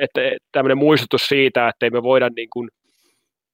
[0.00, 0.20] että
[0.52, 2.68] tämmöinen muistutus siitä, että me voida niin kuin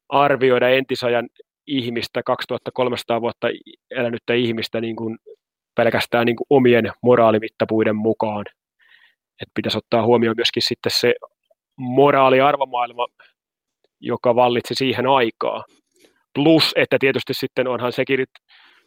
[0.08, 1.28] arvioida entisajan
[1.66, 3.48] ihmistä, 2300 vuotta
[3.90, 5.18] elänyttä ihmistä niin kuin
[5.76, 8.44] pelkästään niin kuin omien moraalimittapuiden mukaan.
[9.42, 11.14] Että pitäisi ottaa huomioon myöskin sitten se
[11.76, 13.06] moraaliarvomaailma,
[14.00, 15.64] joka vallitsi siihen aikaa.
[16.34, 18.26] Plus, että tietysti sitten onhan sekin,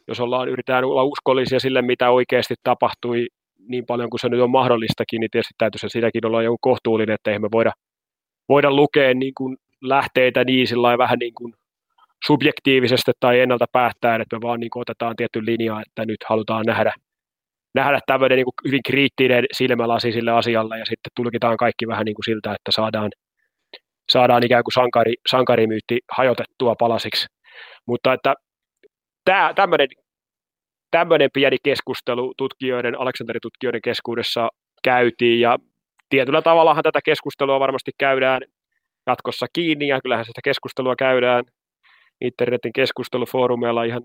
[0.08, 3.26] jos ollaan, yritetään olla uskollisia sille, mitä oikeasti tapahtui
[3.68, 7.38] niin paljon kuin se nyt on mahdollistakin, niin tietysti täytyisi sitäkin olla joku kohtuullinen, että
[7.38, 7.72] me voida,
[8.48, 11.54] voida lukea niin kuin lähteitä niin sillä vähän niin kuin
[12.26, 16.64] subjektiivisesti tai ennalta päättäen, että me vaan niin kuin otetaan tietty linja, että nyt halutaan
[16.66, 16.92] nähdä,
[17.74, 22.14] nähdä tämmöinen niin kuin hyvin kriittinen silmälasi sille asialle ja sitten tulkitaan kaikki vähän niin
[22.14, 23.10] kuin siltä, että saadaan,
[24.12, 27.26] saadaan ikään kuin sankari, sankarimyytti hajotettua palasiksi.
[27.86, 28.34] Mutta että
[29.24, 29.88] tämä, tämmöinen
[30.98, 34.48] tämmöinen pieni keskustelu tutkijoiden, Aleksanteritutkijoiden keskuudessa
[34.84, 35.58] käytiin ja
[36.08, 38.42] tietyllä tavallahan tätä keskustelua varmasti käydään
[39.06, 41.44] jatkossa kiinni, ja kyllähän sitä keskustelua käydään
[42.20, 44.02] internetin keskustelufoorumeilla ihan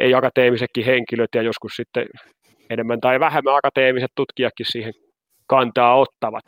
[0.00, 2.06] ei akateemisetkin henkilöt ja joskus sitten
[2.70, 4.92] enemmän tai vähemmän akateemiset tutkijakin siihen
[5.46, 6.44] kantaa ottavat.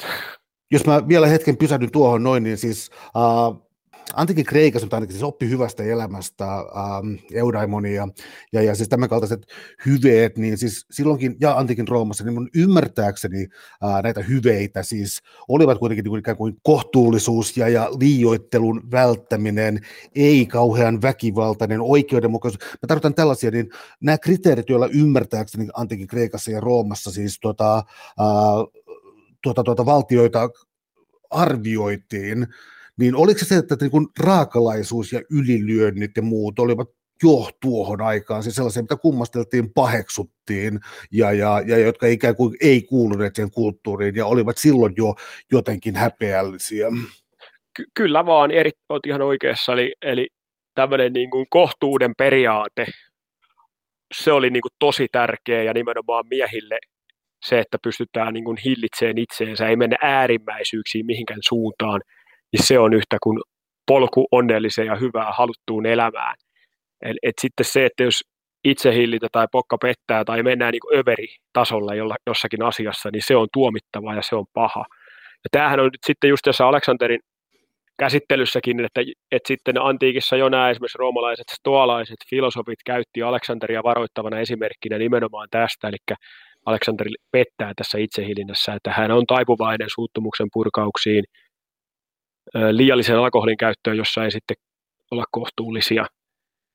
[0.70, 3.67] Jos mä vielä hetken pysähdyn tuohon noin, niin siis uh,
[4.14, 8.08] antikin Kreikassa mutta ainakin siis oppi hyvästä elämästä, ähm, eudaimonia
[8.52, 9.46] ja, ja siis tämän kaltaiset
[9.86, 13.48] hyveet, niin siis silloinkin, ja antikin Roomassa, niin mun ymmärtääkseni
[13.84, 19.80] äh, näitä hyveitä siis olivat kuitenkin niin kuin ikään kuin kohtuullisuus ja, ja liioittelun välttäminen,
[20.14, 22.62] ei kauhean väkivaltainen oikeudenmukaisuus.
[22.62, 27.84] Mä tarkoitan tällaisia, niin nämä kriteerit, joilla ymmärtääkseni antikin Kreikassa ja Roomassa siis tuota, äh,
[29.42, 30.50] tuota, tuota valtioita
[31.30, 32.46] arvioitiin,
[32.98, 36.88] niin oliko se että niin kuin raakalaisuus ja ylilyönnit ja muut olivat
[37.22, 40.80] jo tuohon aikaan, siis sellaisia, mitä kummasteltiin, paheksuttiin,
[41.12, 45.14] ja, ja, ja jotka ikään kuin ei kuuluneet siihen kulttuuriin, ja olivat silloin jo
[45.52, 46.86] jotenkin häpeällisiä.
[47.76, 50.28] Ky- kyllä vaan, eri, olet ihan oikeassa, eli, eli
[50.74, 52.86] tämmöinen niin kuin kohtuuden periaate,
[54.14, 56.78] se oli niin kuin tosi tärkeä, ja nimenomaan miehille
[57.46, 62.00] se, että pystytään niin kuin hillitsemään itseensä, ei mennä äärimmäisyyksiin mihinkään suuntaan,
[62.52, 63.38] niin se on yhtä kuin
[63.86, 66.34] polku onnelliseen ja hyvään haluttuun elämään.
[67.02, 68.20] Et, et sitten se, että jos
[68.64, 74.14] itsehillitä tai pokka pettää tai mennään niin överi-tasolla jolla, jossakin asiassa, niin se on tuomittavaa
[74.14, 74.84] ja se on paha.
[75.44, 77.20] Ja tämähän on nyt sitten just tässä Aleksanterin
[77.98, 79.00] käsittelyssäkin, että,
[79.32, 85.88] että sitten antiikissa jo nämä esimerkiksi roomalaiset stoalaiset filosofit käytti Aleksanteria varoittavana esimerkkinä nimenomaan tästä,
[85.88, 85.96] eli
[86.66, 91.24] Aleksanteri pettää tässä itsehilinnässä, että hän on taipuvainen suuttumuksen purkauksiin–
[92.72, 94.56] liiallisen alkoholin käyttöön, jossa ei sitten
[95.10, 96.06] olla kohtuullisia.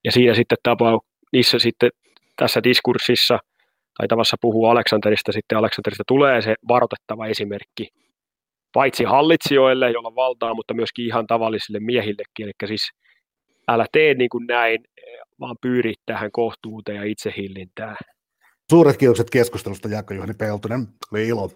[0.04, 1.00] Ja siinä sitten tapaa,
[1.32, 1.90] niissä sitten
[2.36, 3.38] tässä diskurssissa
[3.98, 7.88] tai tavassa puhuu Aleksanterista, sitten Aleksanterista tulee se varoitettava esimerkki,
[8.72, 12.44] paitsi hallitsijoille, joilla on valtaa, mutta myöskin ihan tavallisille miehillekin.
[12.44, 12.90] Eli siis
[13.68, 14.84] älä tee niin kuin näin,
[15.40, 17.96] vaan pyri tähän kohtuuteen ja itsehillintään.
[18.70, 20.86] Suuret kiitokset keskustelusta, Jaakko Juhani Peltonen.
[21.12, 21.50] Oli ilo.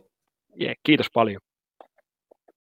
[0.60, 1.40] Yeah, kiitos paljon.